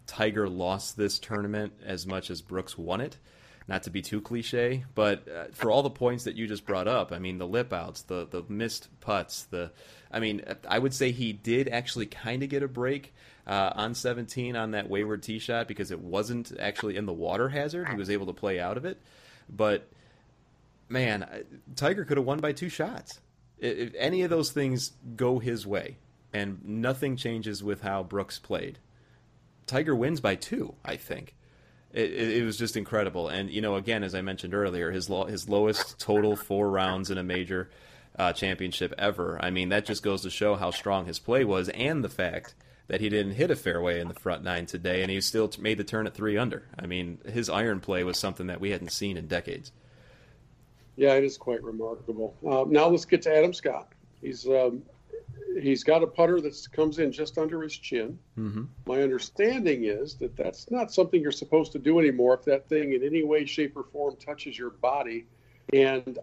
Tiger 0.07 0.49
lost 0.49 0.97
this 0.97 1.19
tournament 1.19 1.73
as 1.85 2.07
much 2.07 2.31
as 2.31 2.41
Brooks 2.41 2.79
won 2.79 3.01
it. 3.01 3.19
Not 3.67 3.83
to 3.85 3.91
be 3.91 4.01
too 4.01 4.21
cliche, 4.21 4.85
but 4.95 5.27
uh, 5.29 5.45
for 5.53 5.73
all 5.73 5.83
the 5.83 5.91
points 5.91 6.23
that 6.25 6.37
you 6.37 6.47
just 6.47 6.65
brought 6.65 6.87
up, 6.87 7.11
I 7.11 7.19
mean, 7.19 7.39
the 7.39 7.47
lip 7.47 7.73
outs, 7.73 8.03
the 8.03 8.27
the 8.29 8.45
missed 8.49 8.89
putts, 9.01 9.45
the, 9.45 9.71
I 10.11 10.21
mean, 10.21 10.43
I 10.69 10.79
would 10.79 10.95
say 10.95 11.11
he 11.11 11.33
did 11.33 11.69
actually 11.69 12.07
kind 12.07 12.43
of 12.43 12.49
get 12.49 12.63
a 12.63 12.69
break 12.69 13.15
uh, 13.47 13.73
on 13.75 13.95
17 13.95 14.57
on 14.57 14.73
that 14.73 14.89
wayward 14.89 15.23
tee 15.23 15.39
shot 15.39 15.69
because 15.69 15.91
it 15.91 16.01
wasn't 16.01 16.53
actually 16.59 16.97
in 16.97 17.07
the 17.07 17.13
water 17.13 17.49
hazard. 17.49 17.89
He 17.89 17.97
was 17.97 18.11
able 18.11 18.27
to 18.27 18.33
play 18.33 18.61
out 18.61 18.77
of 18.77 18.85
it, 18.85 19.01
but 19.49 19.89
man, 20.89 21.27
Tiger 21.77 22.05
could 22.05 22.19
have 22.19 22.27
won 22.27 22.39
by 22.39 22.53
two 22.53 22.69
shots. 22.69 23.21
If 23.63 23.95
any 23.97 24.23
of 24.23 24.31
those 24.31 24.51
things 24.51 24.93
go 25.17 25.39
his 25.39 25.67
way, 25.67 25.97
and 26.33 26.65
nothing 26.65 27.17
changes 27.17 27.63
with 27.63 27.83
how 27.83 28.03
Brooks 28.03 28.39
played, 28.39 28.79
Tiger 29.67 29.95
wins 29.95 30.21
by 30.21 30.35
two. 30.35 30.75
I 30.85 30.97
think. 30.97 31.35
It, 31.93 32.11
it, 32.13 32.45
was 32.45 32.57
just 32.57 32.77
incredible. 32.77 33.29
And 33.29 33.51
you 33.51 33.61
know, 33.61 33.77
again, 33.77 34.03
as 34.03 34.15
I 34.15 34.23
mentioned 34.23 34.55
earlier, 34.55 34.91
his 34.91 35.11
lo- 35.11 35.27
his 35.27 35.49
lowest 35.49 35.99
total 35.99 36.37
four 36.37 36.71
rounds 36.71 37.11
in 37.11 37.19
a 37.19 37.23
major 37.23 37.69
uh, 38.19 38.33
championship 38.33 38.95
ever. 38.99 39.39
I 39.43 39.51
mean, 39.51 39.69
that 39.69 39.85
just 39.85 40.03
goes 40.03 40.23
to 40.23 40.31
show 40.31 40.55
how 40.55 40.71
strong 40.71 41.07
his 41.07 41.19
play 41.19 41.45
was, 41.45 41.69
and 41.71 42.03
the 42.03 42.09
fact 42.09 42.55
that 42.89 43.01
he 43.01 43.09
didn't 43.09 43.35
hit 43.35 43.51
a 43.51 43.57
fairway 43.57 44.01
in 44.01 44.09
the 44.09 44.15
front 44.15 44.43
nine 44.43 44.67
today, 44.67 45.03
and 45.03 45.11
he 45.11 45.21
still 45.21 45.51
made 45.59 45.79
the 45.79 45.85
turn 45.85 46.07
at 46.07 46.15
three 46.15 46.37
under. 46.37 46.65
I 46.79 46.87
mean, 46.87 47.19
his 47.27 47.49
iron 47.49 47.81
play 47.81 48.05
was 48.05 48.19
something 48.19 48.49
that 48.49 48.61
we 48.61 48.71
hadn't 48.71 48.93
seen 48.93 49.17
in 49.17 49.27
decades. 49.29 49.71
Yeah, 50.97 51.15
it 51.15 51.25
is 51.25 51.39
quite 51.39 51.63
remarkable. 51.63 52.35
Uh, 52.47 52.65
now 52.69 52.89
let's 52.89 53.05
get 53.05 53.23
to 53.23 53.35
Adam 53.35 53.55
Scott. 53.55 53.93
He's 54.21 54.47
um, 54.47 54.83
he's 55.61 55.85
got 55.85 56.03
a 56.03 56.07
putter 56.07 56.41
that 56.41 56.69
comes 56.73 56.99
in 56.99 57.13
just 57.13 57.39
under 57.39 57.63
his 57.63 57.77
chin. 57.77 58.19
Mm-hmm. 58.39 58.65
My 58.87 59.03
understanding 59.03 59.85
is 59.85 60.15
that 60.17 60.37
that's 60.37 60.71
not 60.71 60.93
something 60.93 61.21
you're 61.21 61.33
supposed 61.33 61.73
to 61.73 61.79
do 61.79 61.99
anymore 61.99 62.35
if 62.35 62.45
that 62.45 62.69
thing 62.69 62.93
in 62.93 63.03
any 63.03 63.23
way, 63.23 63.45
shape, 63.45 63.77
or 63.77 63.85
form 63.85 64.17
touches 64.17 64.59
your 64.59 64.71
body. 64.71 65.27
And 65.73 66.19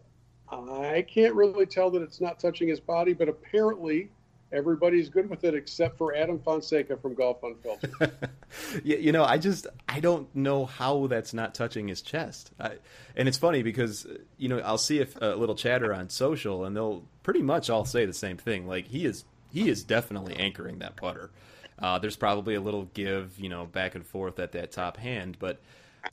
I 0.52 1.06
can't 1.08 1.34
really 1.36 1.66
tell 1.66 1.92
that 1.92 2.02
it's 2.02 2.22
not 2.22 2.40
touching 2.40 2.68
his 2.68 2.80
body, 2.80 3.14
but 3.14 3.30
apparently 3.30 4.10
everybody's 4.52 5.10
good 5.10 5.30
with 5.30 5.44
it 5.44 5.54
except 5.54 5.98
for 5.98 6.16
Adam 6.16 6.40
Fonseca 6.40 6.98
from 6.98 7.14
Golf 7.14 7.44
Unfiltered. 7.44 8.12
yeah, 8.84 8.98
you 8.98 9.12
know, 9.12 9.24
I 9.24 9.38
just 9.38 9.68
I 9.88 10.00
don't 10.00 10.34
know 10.36 10.66
how 10.66 11.08
that's 11.08 11.34
not 11.34 11.54
touching 11.54 11.88
his 11.88 12.02
chest. 12.02 12.52
I, 12.60 12.74
and 13.16 13.28
it's 13.28 13.38
funny 13.38 13.64
because 13.64 14.08
you 14.38 14.50
know 14.50 14.60
I'll 14.60 14.78
see 14.78 15.02
a, 15.02 15.08
a 15.22 15.36
little 15.36 15.56
chatter 15.56 15.94
on 15.94 16.10
social, 16.10 16.66
and 16.66 16.76
they'll 16.76 17.04
pretty 17.24 17.42
much 17.42 17.70
all 17.70 17.86
say 17.86 18.06
the 18.06 18.14
same 18.14 18.38
thing. 18.38 18.68
Like 18.68 18.88
he 18.88 19.06
is 19.06 19.26
he 19.52 19.70
is 19.70 19.84
definitely 19.84 20.36
anchoring 20.36 20.80
that 20.80 20.96
putter. 20.96 21.32
Uh, 21.78 21.98
there's 21.98 22.18
probably 22.18 22.56
a 22.56 22.62
little 22.62 22.86
give, 22.94 23.40
you 23.40 23.50
know, 23.50 23.66
back 23.66 23.96
and 23.96 24.06
forth 24.06 24.38
at 24.40 24.52
that 24.52 24.72
top 24.72 24.98
hand, 24.98 25.38
but 25.40 25.62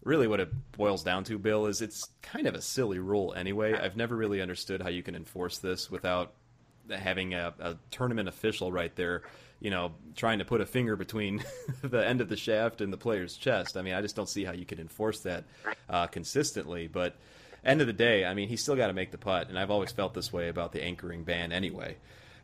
really 0.04 0.28
what 0.28 0.40
it 0.40 0.50
boils 0.72 1.02
down 1.02 1.24
to, 1.24 1.38
Bill, 1.38 1.66
is 1.66 1.82
it's 1.82 2.08
kind 2.22 2.46
of 2.46 2.54
a 2.54 2.62
silly 2.62 3.00
rule 3.00 3.34
anyway. 3.36 3.74
I've 3.74 3.96
never 3.96 4.16
really 4.16 4.40
understood 4.40 4.80
how 4.80 4.88
you 4.88 5.02
can 5.02 5.16
enforce 5.16 5.58
this 5.58 5.90
without 5.90 6.32
having 6.90 7.34
a, 7.34 7.54
a 7.58 7.76
tournament 7.90 8.28
official 8.28 8.72
right 8.72 8.94
there, 8.96 9.22
you 9.60 9.70
know, 9.70 9.92
trying 10.14 10.38
to 10.38 10.44
put 10.44 10.60
a 10.60 10.66
finger 10.66 10.96
between 10.96 11.44
the 11.82 12.06
end 12.06 12.20
of 12.20 12.28
the 12.28 12.36
shaft 12.36 12.80
and 12.80 12.92
the 12.92 12.96
player's 12.96 13.36
chest. 13.36 13.76
I 13.76 13.82
mean, 13.82 13.94
I 13.94 14.02
just 14.02 14.16
don't 14.16 14.28
see 14.28 14.44
how 14.44 14.52
you 14.52 14.64
can 14.64 14.78
enforce 14.78 15.20
that 15.20 15.44
uh, 15.88 16.06
consistently. 16.06 16.86
But 16.86 17.16
end 17.64 17.80
of 17.80 17.86
the 17.86 17.92
day, 17.92 18.24
I 18.24 18.34
mean, 18.34 18.48
he's 18.48 18.62
still 18.62 18.76
got 18.76 18.88
to 18.88 18.92
make 18.92 19.10
the 19.10 19.18
putt, 19.18 19.48
and 19.48 19.58
I've 19.58 19.70
always 19.70 19.92
felt 19.92 20.14
this 20.14 20.32
way 20.32 20.48
about 20.48 20.72
the 20.72 20.82
anchoring 20.82 21.24
ban 21.24 21.52
anyway. 21.52 21.96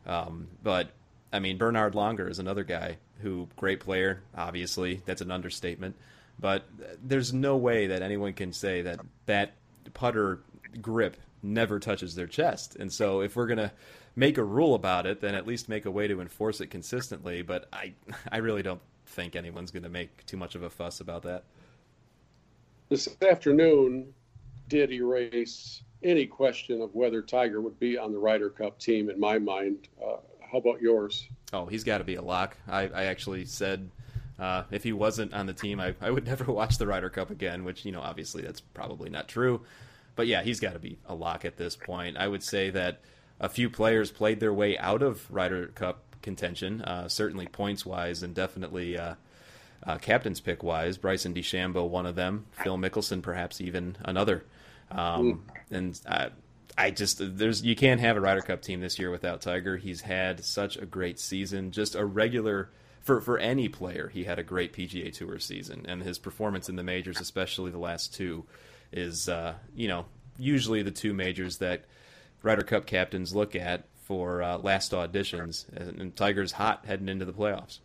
Um, 0.05 0.47
but 0.61 0.89
I 1.31 1.39
mean, 1.39 1.57
Bernhard 1.57 1.93
Langer 1.93 2.29
is 2.29 2.39
another 2.39 2.63
guy 2.63 2.97
who 3.21 3.47
great 3.55 3.79
player. 3.79 4.21
Obviously, 4.35 5.01
that's 5.05 5.21
an 5.21 5.31
understatement. 5.31 5.95
But 6.39 6.65
there's 7.01 7.33
no 7.33 7.57
way 7.57 7.87
that 7.87 8.01
anyone 8.01 8.33
can 8.33 8.53
say 8.53 8.81
that 8.83 8.99
that 9.25 9.53
putter 9.93 10.41
grip 10.81 11.17
never 11.41 11.79
touches 11.79 12.15
their 12.15 12.27
chest. 12.27 12.75
And 12.75 12.91
so, 12.91 13.21
if 13.21 13.35
we're 13.35 13.47
gonna 13.47 13.71
make 14.15 14.37
a 14.37 14.43
rule 14.43 14.75
about 14.75 15.05
it, 15.05 15.21
then 15.21 15.35
at 15.35 15.47
least 15.47 15.69
make 15.69 15.85
a 15.85 15.91
way 15.91 16.07
to 16.07 16.21
enforce 16.21 16.61
it 16.61 16.67
consistently. 16.67 17.41
But 17.41 17.67
I, 17.73 17.93
I 18.31 18.37
really 18.37 18.63
don't 18.63 18.81
think 19.05 19.35
anyone's 19.35 19.71
going 19.71 19.83
to 19.83 19.89
make 19.89 20.25
too 20.25 20.37
much 20.37 20.55
of 20.55 20.63
a 20.63 20.69
fuss 20.69 20.99
about 20.99 21.23
that. 21.23 21.43
This 22.89 23.07
afternoon 23.21 24.13
did 24.67 24.91
erase 24.91 25.81
any 26.03 26.25
question 26.25 26.81
of 26.81 26.93
whether 26.93 27.21
Tiger 27.21 27.61
would 27.61 27.79
be 27.79 27.97
on 27.97 28.11
the 28.11 28.17
Ryder 28.17 28.49
Cup 28.49 28.79
team. 28.79 29.09
In 29.09 29.19
my 29.19 29.39
mind, 29.39 29.87
uh, 30.03 30.17
how 30.51 30.57
about 30.57 30.81
yours? 30.81 31.27
Oh, 31.51 31.65
he's 31.65 31.83
got 31.83 31.99
to 31.99 32.03
be 32.03 32.15
a 32.15 32.21
lock. 32.21 32.57
I, 32.67 32.87
I 32.89 33.03
actually 33.05 33.45
said 33.45 33.89
uh, 34.37 34.63
if 34.71 34.83
he 34.83 34.93
wasn't 34.93 35.33
on 35.33 35.45
the 35.45 35.53
team, 35.53 35.79
I, 35.79 35.95
I 36.01 36.11
would 36.11 36.25
never 36.27 36.51
watch 36.51 36.77
the 36.77 36.87
Ryder 36.87 37.09
Cup 37.09 37.29
again. 37.29 37.63
Which 37.63 37.85
you 37.85 37.91
know, 37.91 38.01
obviously, 38.01 38.41
that's 38.41 38.59
probably 38.61 39.09
not 39.09 39.27
true. 39.27 39.61
But 40.15 40.27
yeah, 40.27 40.43
he's 40.43 40.59
got 40.59 40.73
to 40.73 40.79
be 40.79 40.99
a 41.07 41.15
lock 41.15 41.45
at 41.45 41.57
this 41.57 41.75
point. 41.75 42.17
I 42.17 42.27
would 42.27 42.43
say 42.43 42.69
that 42.71 43.01
a 43.39 43.49
few 43.49 43.69
players 43.69 44.11
played 44.11 44.39
their 44.39 44.53
way 44.53 44.77
out 44.77 45.01
of 45.01 45.29
Ryder 45.31 45.67
Cup 45.67 46.03
contention, 46.21 46.81
uh, 46.81 47.07
certainly 47.07 47.47
points 47.47 47.85
wise, 47.85 48.23
and 48.23 48.33
definitely 48.33 48.97
uh, 48.97 49.15
uh, 49.85 49.97
captain's 49.97 50.39
pick 50.39 50.63
wise. 50.63 50.97
Bryson 50.97 51.33
DeChambeau, 51.33 51.87
one 51.87 52.05
of 52.05 52.15
them. 52.15 52.45
Phil 52.63 52.77
Mickelson, 52.77 53.21
perhaps 53.21 53.61
even 53.61 53.97
another. 54.03 54.45
Um, 54.89 55.43
and 55.71 55.99
I, 56.07 56.29
I 56.77 56.91
just 56.91 57.19
there's 57.19 57.63
you 57.63 57.75
can't 57.75 58.01
have 58.01 58.17
a 58.17 58.21
Ryder 58.21 58.41
Cup 58.41 58.61
team 58.61 58.79
this 58.79 58.97
year 58.97 59.11
without 59.11 59.41
Tiger. 59.41 59.77
He's 59.77 60.01
had 60.01 60.43
such 60.43 60.77
a 60.77 60.85
great 60.85 61.19
season, 61.19 61.71
just 61.71 61.95
a 61.95 62.05
regular 62.05 62.69
for 63.01 63.21
for 63.21 63.37
any 63.37 63.69
player. 63.69 64.09
He 64.09 64.23
had 64.23 64.39
a 64.39 64.43
great 64.43 64.73
PGA 64.73 65.13
Tour 65.13 65.39
season, 65.39 65.85
and 65.87 66.01
his 66.01 66.17
performance 66.17 66.69
in 66.69 66.75
the 66.75 66.83
majors, 66.83 67.19
especially 67.19 67.71
the 67.71 67.77
last 67.77 68.13
two, 68.13 68.45
is 68.91 69.29
uh, 69.29 69.55
you 69.75 69.87
know 69.87 70.05
usually 70.37 70.81
the 70.81 70.91
two 70.91 71.13
majors 71.13 71.57
that 71.57 71.85
Ryder 72.43 72.63
Cup 72.63 72.85
captains 72.85 73.33
look 73.33 73.55
at 73.55 73.85
for 73.95 74.43
uh, 74.43 74.57
last 74.57 74.91
auditions, 74.91 75.65
and 75.75 76.15
Tiger's 76.15 76.51
hot 76.51 76.85
heading 76.85 77.07
into 77.07 77.25
the 77.25 77.33
playoffs. 77.33 77.79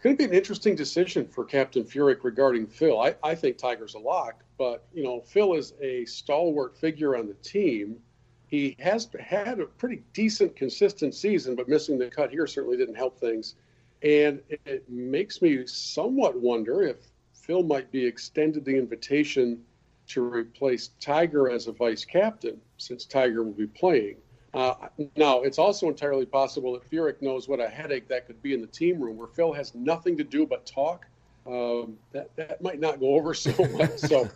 Could 0.00 0.16
be 0.16 0.24
an 0.24 0.32
interesting 0.32 0.74
decision 0.74 1.26
for 1.26 1.44
Captain 1.44 1.84
Furyk 1.84 2.24
regarding 2.24 2.66
Phil. 2.66 3.00
I, 3.00 3.14
I 3.22 3.34
think 3.34 3.58
Tiger's 3.58 3.94
a 3.94 3.98
lock, 3.98 4.42
but 4.58 4.84
you 4.94 5.02
know 5.02 5.20
Phil 5.20 5.54
is 5.54 5.74
a 5.80 6.04
stalwart 6.06 6.76
figure 6.76 7.16
on 7.16 7.26
the 7.26 7.34
team. 7.34 7.98
He 8.46 8.76
has 8.78 9.08
had 9.18 9.60
a 9.60 9.66
pretty 9.66 10.02
decent, 10.12 10.54
consistent 10.56 11.14
season, 11.14 11.56
but 11.56 11.68
missing 11.68 11.98
the 11.98 12.08
cut 12.08 12.30
here 12.30 12.46
certainly 12.46 12.76
didn't 12.76 12.96
help 12.96 13.18
things. 13.18 13.54
And 14.02 14.40
it 14.48 14.88
makes 14.88 15.40
me 15.40 15.66
somewhat 15.66 16.38
wonder 16.38 16.82
if 16.82 16.96
Phil 17.32 17.62
might 17.62 17.90
be 17.90 18.04
extended 18.04 18.64
the 18.64 18.76
invitation 18.76 19.64
to 20.12 20.22
replace 20.22 20.90
Tiger 21.00 21.50
as 21.50 21.66
a 21.66 21.72
vice 21.72 22.04
captain, 22.04 22.60
since 22.76 23.04
Tiger 23.04 23.42
will 23.42 23.52
be 23.52 23.66
playing. 23.66 24.16
Uh, 24.54 24.74
now, 25.16 25.40
it's 25.42 25.58
also 25.58 25.88
entirely 25.88 26.26
possible 26.26 26.74
that 26.74 26.88
Furyk 26.90 27.22
knows 27.22 27.48
what 27.48 27.58
a 27.60 27.68
headache 27.68 28.06
that 28.08 28.26
could 28.26 28.42
be 28.42 28.52
in 28.52 28.60
the 28.60 28.66
team 28.66 29.00
room, 29.00 29.16
where 29.16 29.26
Phil 29.28 29.52
has 29.52 29.74
nothing 29.74 30.16
to 30.18 30.24
do 30.24 30.46
but 30.46 30.66
talk. 30.66 31.06
Um, 31.46 31.96
that 32.12 32.34
that 32.36 32.62
might 32.62 32.78
not 32.78 33.00
go 33.00 33.14
over 33.14 33.34
so 33.34 33.52
much. 33.72 33.98
so 33.98 34.28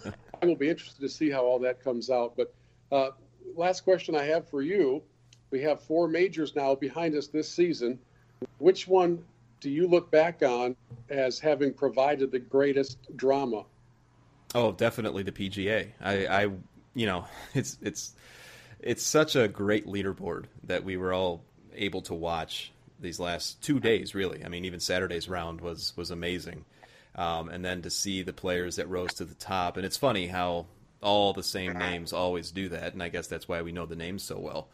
I 0.43 0.47
will 0.47 0.57
be 0.57 0.71
interested 0.71 1.03
to 1.03 1.09
see 1.09 1.31
how 1.31 1.45
all 1.45 1.59
that 1.61 1.85
comes 1.85 2.11
out. 2.11 2.35
But 2.37 2.55
uh, 2.91 3.11
last 3.55 3.83
question 3.83 4.17
I 4.17 4.25
have 4.25 4.49
for 4.49 4.63
you: 4.63 5.03
We 5.51 5.61
have 5.63 5.83
four 5.83 6.09
majors 6.09 6.57
now 6.57 6.75
behind 6.75 7.15
us 7.15 7.27
this 7.27 7.49
season. 7.49 7.99
Which 8.59 8.89
one 8.89 9.23
do 9.61 9.71
you 9.71 9.87
look 9.87 10.11
back 10.11 10.43
on 10.43 10.77
as 11.11 11.39
having 11.39 11.75
provided 11.75 12.33
the 12.33 12.39
greatest 12.39 12.99
drama? 13.17 13.65
Oh, 14.57 14.73
definitely 14.73 15.23
the 15.23 15.33
PGA. 15.33 15.91
I, 16.01 16.27
I, 16.27 16.43
you 16.95 17.05
know, 17.05 17.27
it's 17.55 17.77
it's 17.83 18.15
it's 18.81 19.03
such 19.03 19.37
a 19.37 19.49
great 19.49 19.87
leaderboard 19.87 20.47
that 20.65 20.83
we 20.83 20.97
were 20.97 21.13
all 21.13 21.45
able 21.75 22.01
to 22.03 22.15
watch 22.15 22.73
these 22.99 23.21
last 23.21 23.63
two 23.63 23.79
days. 23.79 24.15
Really, 24.15 24.43
I 24.43 24.49
mean, 24.49 24.65
even 24.65 24.81
Saturday's 24.81 25.29
round 25.29 25.61
was 25.61 25.95
was 25.95 26.11
amazing, 26.11 26.65
um, 27.17 27.51
and 27.51 27.63
then 27.63 27.83
to 27.83 27.91
see 27.91 28.23
the 28.23 28.33
players 28.33 28.77
that 28.77 28.89
rose 28.89 29.13
to 29.15 29.27
the 29.27 29.35
top. 29.35 29.77
And 29.77 29.85
it's 29.85 29.99
funny 29.99 30.27
how 30.27 30.65
all 31.03 31.35
the 31.35 31.43
same 31.43 31.75
names 31.75 32.15
always 32.15 32.51
do 32.51 32.71
that, 32.71 32.95
and 32.95 33.03
I 33.03 33.11
guess 33.11 33.27
that's 33.27 33.47
why 33.47 33.61
we 33.61 33.73
know 33.73 33.85
the 33.85 33.95
names 33.95 34.23
so 34.23 34.39
well. 34.39 34.69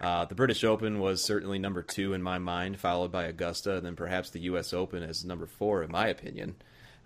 Uh, 0.00 0.24
the 0.24 0.34
British 0.34 0.64
Open 0.64 1.00
was 1.00 1.22
certainly 1.22 1.58
number 1.58 1.82
two 1.82 2.14
in 2.14 2.22
my 2.22 2.38
mind, 2.38 2.80
followed 2.80 3.12
by 3.12 3.24
Augusta, 3.24 3.76
and 3.76 3.84
then 3.84 3.94
perhaps 3.94 4.30
the 4.30 4.40
U.S. 4.40 4.72
Open 4.72 5.02
as 5.02 5.22
number 5.22 5.46
four, 5.46 5.82
in 5.82 5.92
my 5.92 6.06
opinion. 6.08 6.54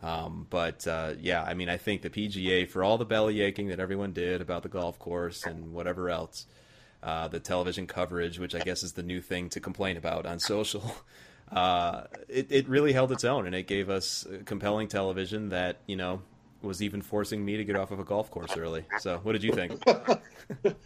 Um, 0.03 0.47
but 0.51 0.87
uh, 0.87 1.15
yeah, 1.21 1.43
I 1.45 1.55
mean, 1.55 1.69
I 1.69 1.77
think 1.77 2.03
the 2.03 2.11
PGA, 2.11 2.69
for 2.69 2.83
all 2.83 2.99
the 2.99 3.05
belly 3.05 3.41
aching 3.41 3.69
that 3.69 3.79
everyone 3.79 4.13
did 4.13 4.41
about 4.41 4.65
the 4.65 4.69
golf 4.69 4.99
course 4.99 5.45
and 5.45 5.73
whatever 5.73 6.11
else, 6.11 6.47
uh, 7.03 7.29
the 7.29 7.39
television 7.39 7.87
coverage, 7.87 8.39
which 8.39 8.55
I 8.55 8.61
guess 8.61 8.83
is 8.83 8.93
the 8.93 9.03
new 9.03 9.21
thing 9.21 9.49
to 9.51 9.61
complain 9.61 9.97
about 9.97 10.27
on 10.27 10.41
social, 10.41 10.97
uh, 11.53 12.05
it, 12.29 12.51
it 12.51 12.69
really 12.69 12.93
held 12.93 13.13
its 13.13 13.25
own 13.25 13.47
and 13.47 13.55
it 13.55 13.67
gave 13.69 13.89
us 13.89 14.27
compelling 14.45 14.89
television 14.89 15.51
that, 15.51 15.79
you 15.87 15.97
know, 15.97 16.23
was 16.63 16.83
even 16.83 17.03
forcing 17.03 17.45
me 17.45 17.57
to 17.57 17.65
get 17.65 17.77
off 17.77 17.91
of 17.91 17.99
a 17.99 18.05
golf 18.05 18.31
course 18.31 18.57
early. 18.57 18.85
So, 19.01 19.19
what 19.23 19.33
did 19.33 19.43
you 19.43 19.53
think? 19.53 19.83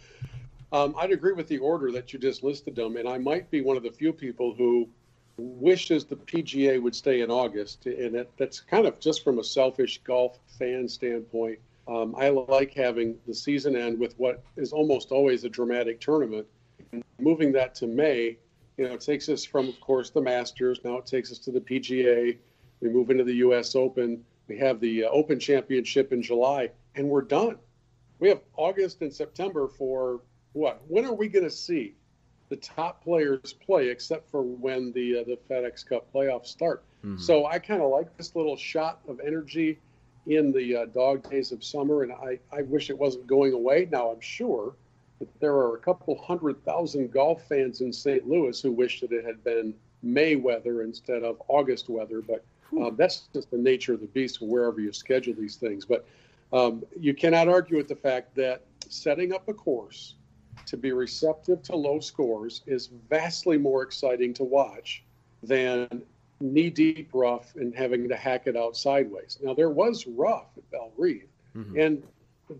um, 0.71 0.95
I'd 0.97 1.11
agree 1.11 1.33
with 1.33 1.47
the 1.47 1.59
order 1.59 1.91
that 1.91 2.13
you 2.13 2.19
just 2.19 2.43
listed 2.43 2.75
them, 2.75 2.97
and 2.97 3.07
I 3.07 3.17
might 3.17 3.49
be 3.51 3.61
one 3.61 3.77
of 3.77 3.83
the 3.83 3.91
few 3.91 4.11
people 4.11 4.55
who 4.55 4.89
wishes 5.37 6.05
the 6.05 6.15
PGA 6.15 6.81
would 6.81 6.95
stay 6.95 7.21
in 7.21 7.29
August, 7.29 7.85
and 7.85 8.15
that, 8.15 8.29
that's 8.37 8.59
kind 8.59 8.85
of 8.85 8.99
just 8.99 9.23
from 9.23 9.39
a 9.39 9.43
selfish 9.43 10.01
golf 10.03 10.39
fan 10.57 10.87
standpoint. 10.87 11.59
Um, 11.87 12.15
I 12.17 12.29
like 12.29 12.73
having 12.73 13.17
the 13.27 13.33
season 13.33 13.75
end 13.75 13.99
with 13.99 14.13
what 14.17 14.43
is 14.57 14.73
almost 14.73 15.11
always 15.11 15.43
a 15.43 15.49
dramatic 15.49 16.01
tournament. 16.01 16.45
And 16.91 17.03
moving 17.19 17.51
that 17.53 17.75
to 17.75 17.87
May 17.87 18.37
You 18.77 18.87
know, 18.87 18.93
it 18.93 19.01
takes 19.01 19.29
us 19.29 19.45
from, 19.45 19.69
of 19.69 19.79
course, 19.79 20.09
the 20.09 20.21
Masters. 20.21 20.79
Now 20.83 20.97
it 20.97 21.05
takes 21.05 21.31
us 21.31 21.39
to 21.39 21.51
the 21.51 21.61
PGA. 21.61 22.37
We 22.81 22.89
move 22.89 23.09
into 23.09 23.23
the 23.23 23.35
U.S. 23.35 23.75
Open. 23.75 24.23
We 24.47 24.57
have 24.57 24.79
the 24.79 25.05
uh, 25.05 25.09
Open 25.09 25.39
Championship 25.39 26.11
in 26.13 26.21
July, 26.21 26.69
and 26.95 27.09
we're 27.09 27.21
done. 27.21 27.57
We 28.19 28.29
have 28.29 28.41
August 28.55 29.01
and 29.01 29.13
September 29.13 29.67
for 29.67 30.21
what? 30.53 30.81
When 30.87 31.05
are 31.05 31.13
we 31.13 31.27
going 31.27 31.45
to 31.45 31.51
see 31.51 31.95
the 32.49 32.55
top 32.57 33.03
players 33.03 33.53
play, 33.53 33.89
except 33.89 34.29
for 34.31 34.41
when 34.41 34.91
the 34.93 35.19
uh, 35.19 35.23
the 35.23 35.37
FedEx 35.49 35.85
Cup 35.85 36.11
playoffs 36.13 36.47
start? 36.47 36.83
Mm-hmm. 37.05 37.21
So 37.21 37.45
I 37.45 37.59
kind 37.59 37.81
of 37.81 37.89
like 37.89 38.15
this 38.17 38.35
little 38.35 38.55
shot 38.55 38.99
of 39.07 39.19
energy 39.19 39.79
in 40.27 40.51
the 40.51 40.75
uh, 40.75 40.85
dog 40.85 41.29
days 41.29 41.51
of 41.51 41.63
summer, 41.63 42.03
and 42.03 42.11
I, 42.11 42.39
I 42.51 42.61
wish 42.63 42.89
it 42.89 42.97
wasn't 42.97 43.27
going 43.27 43.53
away. 43.53 43.87
Now 43.91 44.11
I'm 44.11 44.21
sure 44.21 44.73
that 45.19 45.39
there 45.39 45.53
are 45.53 45.75
a 45.75 45.79
couple 45.79 46.17
hundred 46.21 46.63
thousand 46.63 47.11
golf 47.11 47.47
fans 47.47 47.81
in 47.81 47.91
St. 47.91 48.27
Louis 48.27 48.61
who 48.61 48.71
wish 48.71 49.01
that 49.01 49.11
it 49.11 49.25
had 49.25 49.43
been 49.43 49.73
May 50.03 50.35
weather 50.35 50.83
instead 50.83 51.23
of 51.23 51.41
August 51.47 51.89
weather, 51.89 52.21
but 52.21 52.43
um, 52.79 52.95
that's 52.95 53.29
just 53.33 53.49
the 53.49 53.57
nature 53.57 53.93
of 53.93 54.01
the 54.01 54.07
beast 54.07 54.41
wherever 54.41 54.79
you 54.79 54.91
schedule 54.91 55.33
these 55.33 55.55
things. 55.55 55.85
But 55.85 56.05
um, 56.53 56.83
you 56.99 57.13
cannot 57.13 57.47
argue 57.47 57.77
with 57.77 57.87
the 57.87 57.95
fact 57.95 58.35
that 58.35 58.61
setting 58.89 59.33
up 59.33 59.47
a 59.47 59.53
course 59.53 60.15
to 60.65 60.77
be 60.77 60.91
receptive 60.91 61.61
to 61.63 61.75
low 61.75 61.99
scores 61.99 62.63
is 62.67 62.87
vastly 63.09 63.57
more 63.57 63.83
exciting 63.83 64.33
to 64.35 64.43
watch 64.43 65.03
than 65.43 66.03
knee 66.39 66.69
deep 66.69 67.09
rough 67.13 67.55
and 67.55 67.75
having 67.75 68.07
to 68.07 68.15
hack 68.15 68.47
it 68.47 68.55
out 68.55 68.75
sideways. 68.75 69.37
Now, 69.41 69.53
there 69.53 69.69
was 69.69 70.05
rough 70.07 70.49
at 70.57 70.69
Bellerive, 70.71 71.27
mm-hmm. 71.55 71.79
and 71.79 72.03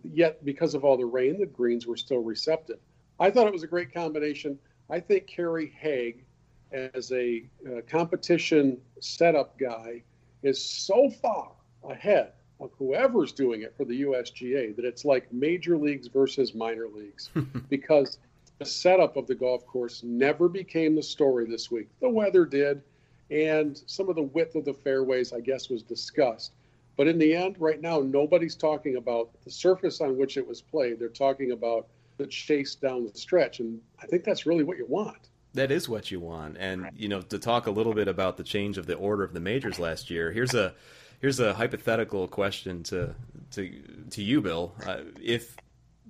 yet 0.03 0.43
because 0.43 0.73
of 0.73 0.83
all 0.83 0.97
the 0.97 1.05
rain, 1.05 1.39
the 1.39 1.45
greens 1.45 1.85
were 1.85 1.97
still 1.97 2.19
receptive. 2.19 2.79
I 3.19 3.31
thought 3.31 3.47
it 3.47 3.53
was 3.53 3.63
a 3.63 3.67
great 3.67 3.93
combination. 3.93 4.57
I 4.89 4.99
think 4.99 5.27
Kerry 5.27 5.73
Haigh, 5.79 6.23
as 6.71 7.11
a 7.11 7.43
uh, 7.65 7.81
competition 7.87 8.77
setup 8.99 9.57
guy, 9.57 10.03
is 10.43 10.63
so 10.63 11.09
far 11.09 11.51
ahead 11.83 12.33
of 12.59 12.71
whoever's 12.77 13.31
doing 13.31 13.61
it 13.61 13.73
for 13.77 13.85
the 13.85 14.01
USGA 14.01 14.75
that 14.75 14.85
it's 14.85 15.05
like 15.05 15.31
major 15.31 15.77
leagues 15.77 16.07
versus 16.07 16.55
minor 16.55 16.87
leagues 16.87 17.29
because 17.69 18.17
the 18.59 18.65
setup 18.65 19.17
of 19.17 19.27
the 19.27 19.35
golf 19.35 19.65
course 19.67 20.01
never 20.03 20.49
became 20.49 20.95
the 20.95 21.03
story 21.03 21.45
this 21.45 21.69
week. 21.69 21.89
The 22.01 22.09
weather 22.09 22.45
did, 22.45 22.81
and 23.29 23.79
some 23.85 24.09
of 24.09 24.15
the 24.15 24.23
width 24.23 24.55
of 24.55 24.65
the 24.65 24.73
fairways, 24.73 25.33
I 25.33 25.41
guess, 25.41 25.69
was 25.69 25.83
discussed. 25.83 26.53
But 26.95 27.07
in 27.07 27.19
the 27.19 27.35
end, 27.35 27.57
right 27.59 27.79
now, 27.79 27.99
nobody's 27.99 28.55
talking 28.55 28.95
about 28.95 29.29
the 29.43 29.51
surface 29.51 30.01
on 30.01 30.17
which 30.17 30.35
it 30.37 30.47
was 30.47 30.61
played. 30.61 30.99
They're 30.99 31.09
talking 31.09 31.51
about 31.51 31.87
the 32.17 32.25
chase 32.25 32.73
down 32.73 33.05
the 33.05 33.17
stretch. 33.17 33.59
And 33.59 33.79
I 34.01 34.07
think 34.07 34.23
that's 34.23 34.47
really 34.47 34.63
what 34.63 34.77
you 34.77 34.87
want. 34.87 35.29
That 35.53 35.71
is 35.71 35.87
what 35.87 36.09
you 36.09 36.19
want. 36.19 36.57
And, 36.59 36.89
you 36.95 37.07
know, 37.07 37.21
to 37.21 37.37
talk 37.37 37.67
a 37.67 37.71
little 37.71 37.93
bit 37.93 38.07
about 38.07 38.37
the 38.37 38.43
change 38.43 38.79
of 38.79 38.87
the 38.87 38.95
order 38.95 39.23
of 39.23 39.33
the 39.33 39.39
majors 39.39 39.77
last 39.77 40.09
year, 40.09 40.31
here's 40.31 40.55
a 40.55 40.73
here's 41.19 41.39
a 41.39 41.53
hypothetical 41.53 42.27
question 42.27 42.83
to 42.83 43.15
to 43.51 43.81
to 44.11 44.23
you, 44.23 44.41
Bill. 44.41 44.73
Uh, 44.85 45.01
if 45.21 45.55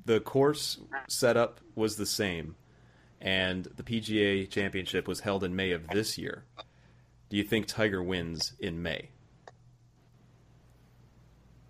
the 0.06 0.20
course 0.20 0.80
setup 1.08 1.60
was 1.76 1.98
the 1.98 2.06
same 2.06 2.56
and 3.20 3.65
the 3.76 3.84
PGA 3.84 4.50
Championship 4.50 5.08
was 5.08 5.22
held 5.22 5.43
in 5.43 5.56
May 5.56 5.72
of 5.72 5.88
this 5.89 6.17
year, 6.17 6.46
do 7.30 7.38
you 7.38 7.43
think 7.43 7.67
Tiger 7.67 8.02
wins 8.02 8.54
in 8.60 8.82
May? 8.82 9.10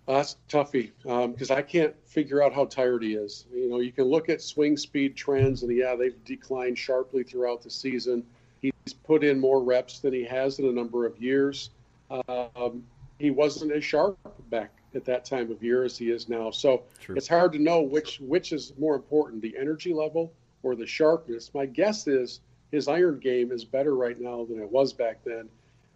that's 0.08 0.36
toughy 0.48 0.92
because 1.02 1.50
um, 1.50 1.56
I 1.56 1.60
can't 1.60 1.94
figure 2.06 2.42
out 2.42 2.54
how 2.54 2.64
tired 2.64 3.02
he 3.02 3.12
is. 3.12 3.44
You 3.52 3.68
know, 3.68 3.80
you 3.80 3.92
can 3.92 4.04
look 4.04 4.30
at 4.30 4.40
swing 4.40 4.76
speed 4.76 5.14
trends, 5.14 5.62
and 5.62 5.76
yeah, 5.76 5.94
they've 5.96 6.24
declined 6.24 6.78
sharply 6.78 7.22
throughout 7.22 7.62
the 7.62 7.70
season. 7.70 8.24
He's 8.62 8.72
put 9.04 9.22
in 9.22 9.38
more 9.38 9.62
reps 9.62 9.98
than 9.98 10.14
he 10.14 10.24
has 10.24 10.58
in 10.58 10.64
a 10.64 10.72
number 10.72 11.04
of 11.04 11.20
years. 11.20 11.70
Um, 12.10 12.84
he 13.18 13.30
wasn't 13.30 13.72
as 13.72 13.84
sharp 13.84 14.18
back 14.50 14.70
at 14.94 15.04
that 15.04 15.24
time 15.24 15.50
of 15.50 15.62
year 15.62 15.84
as 15.84 15.98
he 15.98 16.10
is 16.10 16.28
now. 16.28 16.50
So 16.50 16.84
True. 17.00 17.16
it's 17.16 17.28
hard 17.28 17.52
to 17.52 17.58
know 17.58 17.82
which 17.82 18.20
which 18.20 18.52
is 18.52 18.72
more 18.78 18.94
important, 18.94 19.42
the 19.42 19.56
energy 19.58 19.92
level 19.92 20.32
or 20.62 20.74
the 20.74 20.86
sharpness. 20.86 21.52
My 21.54 21.66
guess 21.66 22.06
is 22.06 22.40
his 22.70 22.88
iron 22.88 23.18
game 23.18 23.52
is 23.52 23.64
better 23.64 23.94
right 23.94 24.18
now 24.18 24.44
than 24.44 24.60
it 24.60 24.70
was 24.70 24.92
back 24.92 25.18
then. 25.24 25.48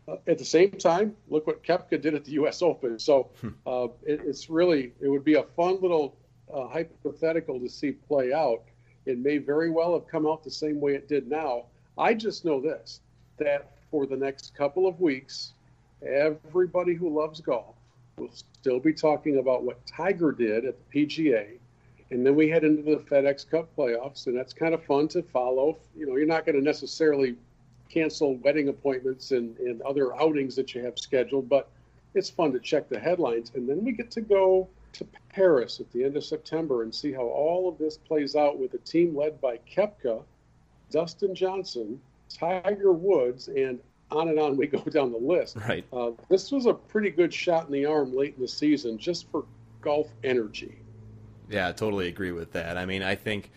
Uh, 0.09 0.17
at 0.27 0.39
the 0.39 0.45
same 0.45 0.73
time, 0.73 1.15
look 1.29 1.47
what 1.47 1.63
Koepka 1.63 2.01
did 2.01 2.15
at 2.15 2.25
the 2.25 2.33
U.S. 2.33 2.61
Open. 2.61 2.99
So 2.99 3.31
hmm. 3.41 3.51
uh, 3.67 3.89
it, 4.05 4.21
it's 4.25 4.51
really 4.51 4.93
it 5.01 5.09
would 5.09 5.25
be 5.25 5.35
a 5.35 5.43
fun 5.43 5.81
little 5.81 6.17
uh, 6.53 6.67
hypothetical 6.69 7.61
to 7.61 7.69
see 7.69 7.93
play 7.93 8.33
out. 8.33 8.63
It 9.07 9.19
may 9.19 9.39
very 9.39 9.71
well 9.71 9.95
have 9.95 10.07
come 10.07 10.27
out 10.27 10.45
the 10.45 10.51
same 10.51 10.81
way 10.81 10.95
it 10.95 11.09
did 11.09 11.29
now. 11.29 11.67
I 11.99 12.15
just 12.15 12.45
know 12.45 12.61
this 12.61 13.01
that 13.39 13.73
for 13.91 14.07
the 14.07 14.17
next 14.17 14.55
couple 14.55 14.87
of 14.87 15.01
weeks, 15.01 15.53
everybody 16.07 16.95
who 16.95 17.09
loves 17.09 17.41
golf 17.41 17.75
will 18.17 18.31
still 18.33 18.81
be 18.81 18.93
talking 18.93 19.39
about 19.39 19.63
what 19.63 19.85
Tiger 19.87 20.33
did 20.33 20.65
at 20.65 20.77
the 20.79 21.07
PGA. 21.07 21.59
And 22.11 22.27
then 22.27 22.37
we 22.37 22.49
head 22.49 22.65
into 22.65 22.83
the 22.83 22.99
FedEx 22.99 23.49
Cup 23.49 23.75
playoffs, 23.77 24.27
and 24.27 24.37
that's 24.37 24.53
kind 24.53 24.75
of 24.75 24.85
fun 24.85 25.09
to 25.09 25.23
follow. 25.23 25.79
You 25.97 26.07
know, 26.07 26.17
you're 26.17 26.27
not 26.27 26.45
going 26.45 26.57
to 26.57 26.63
necessarily 26.63 27.37
cancel 27.89 28.37
wedding 28.37 28.69
appointments 28.69 29.31
and, 29.33 29.57
and 29.59 29.81
other 29.83 30.15
outings 30.21 30.55
that 30.57 30.75
you 30.75 30.85
have 30.85 30.99
scheduled, 30.99 31.49
but 31.49 31.71
it's 32.15 32.29
fun 32.29 32.53
to 32.53 32.61
check 32.61 32.89
the 32.89 32.99
headlines. 32.99 33.53
And 33.55 33.69
then 33.69 33.85
we 33.85 33.93
get 33.93 34.11
to 34.13 34.21
go 34.21 34.69
to 34.95 35.07
Paris 35.31 35.81
at 35.81 35.91
the 35.93 36.05
end 36.05 36.17
of 36.17 36.25
September 36.25 36.83
and 36.83 36.95
see 36.95 37.13
how 37.13 37.23
all 37.23 37.69
of 37.69 37.79
this 37.79 37.97
plays 37.97 38.37
out 38.37 38.59
with 38.59 38.75
a 38.75 38.79
team 38.79 39.17
led 39.17 39.41
by 39.41 39.59
Koepka, 39.75 40.23
Dustin 40.91 41.35
Johnson, 41.35 42.01
Tiger 42.29 42.93
Woods, 42.93 43.49
and 43.49 43.81
on 44.17 44.29
and 44.29 44.39
on 44.39 44.57
we 44.57 44.67
go 44.67 44.79
down 44.81 45.13
the 45.13 45.19
list. 45.19 45.57
Right. 45.57 45.85
Uh, 45.93 46.11
this 46.29 46.51
was 46.51 46.67
a 46.67 46.75
pretty 46.75 47.11
good 47.11 47.33
shot 47.33 47.67
in 47.67 47.73
the 47.73 47.87
arm 47.87 48.15
late 48.15 48.35
in 48.37 48.43
the 48.43 48.49
season 48.49 48.99
just 48.99 49.31
for 49.31 49.45
golf 49.81 50.09
energy. 50.25 50.79
Yeah, 51.49 51.69
I 51.69 51.73
totally 51.73 52.09
agree 52.09 52.33
with 52.33 52.53
that. 52.53 52.79
I 52.79 52.87
mean, 52.87 53.03
I 53.03 53.15
think 53.15 53.51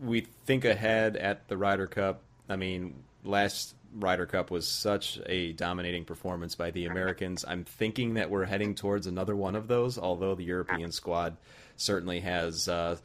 we 0.00 0.22
think 0.44 0.64
ahead 0.64 1.16
at 1.16 1.48
the 1.48 1.56
Ryder 1.56 1.86
Cup. 1.86 2.22
I 2.48 2.56
mean, 2.56 3.02
last 3.24 3.74
Ryder 3.94 4.26
Cup 4.26 4.50
was 4.50 4.68
such 4.68 5.18
a 5.26 5.52
dominating 5.52 6.04
performance 6.04 6.54
by 6.54 6.70
the 6.70 6.86
Americans. 6.86 7.44
I'm 7.46 7.64
thinking 7.64 8.14
that 8.14 8.30
we're 8.30 8.44
heading 8.44 8.74
towards 8.74 9.06
another 9.06 9.34
one 9.34 9.56
of 9.56 9.68
those, 9.68 9.98
although 9.98 10.34
the 10.34 10.44
European 10.44 10.92
squad 10.92 11.36
certainly 11.76 12.20
has. 12.20 12.68
Uh, 12.68 12.96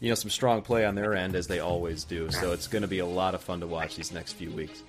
you 0.00 0.10
know 0.10 0.14
some 0.14 0.30
strong 0.30 0.60
play 0.60 0.84
on 0.84 0.94
their 0.94 1.14
end 1.14 1.34
as 1.34 1.46
they 1.46 1.60
always 1.60 2.04
do. 2.04 2.30
So 2.30 2.52
it's 2.52 2.66
going 2.66 2.82
to 2.82 2.88
be 2.88 2.98
a 2.98 3.06
lot 3.06 3.34
of 3.34 3.40
fun 3.40 3.60
to 3.60 3.66
watch 3.66 3.96
these 3.96 4.12
next 4.12 4.34
few 4.34 4.50
weeks. 4.50 4.82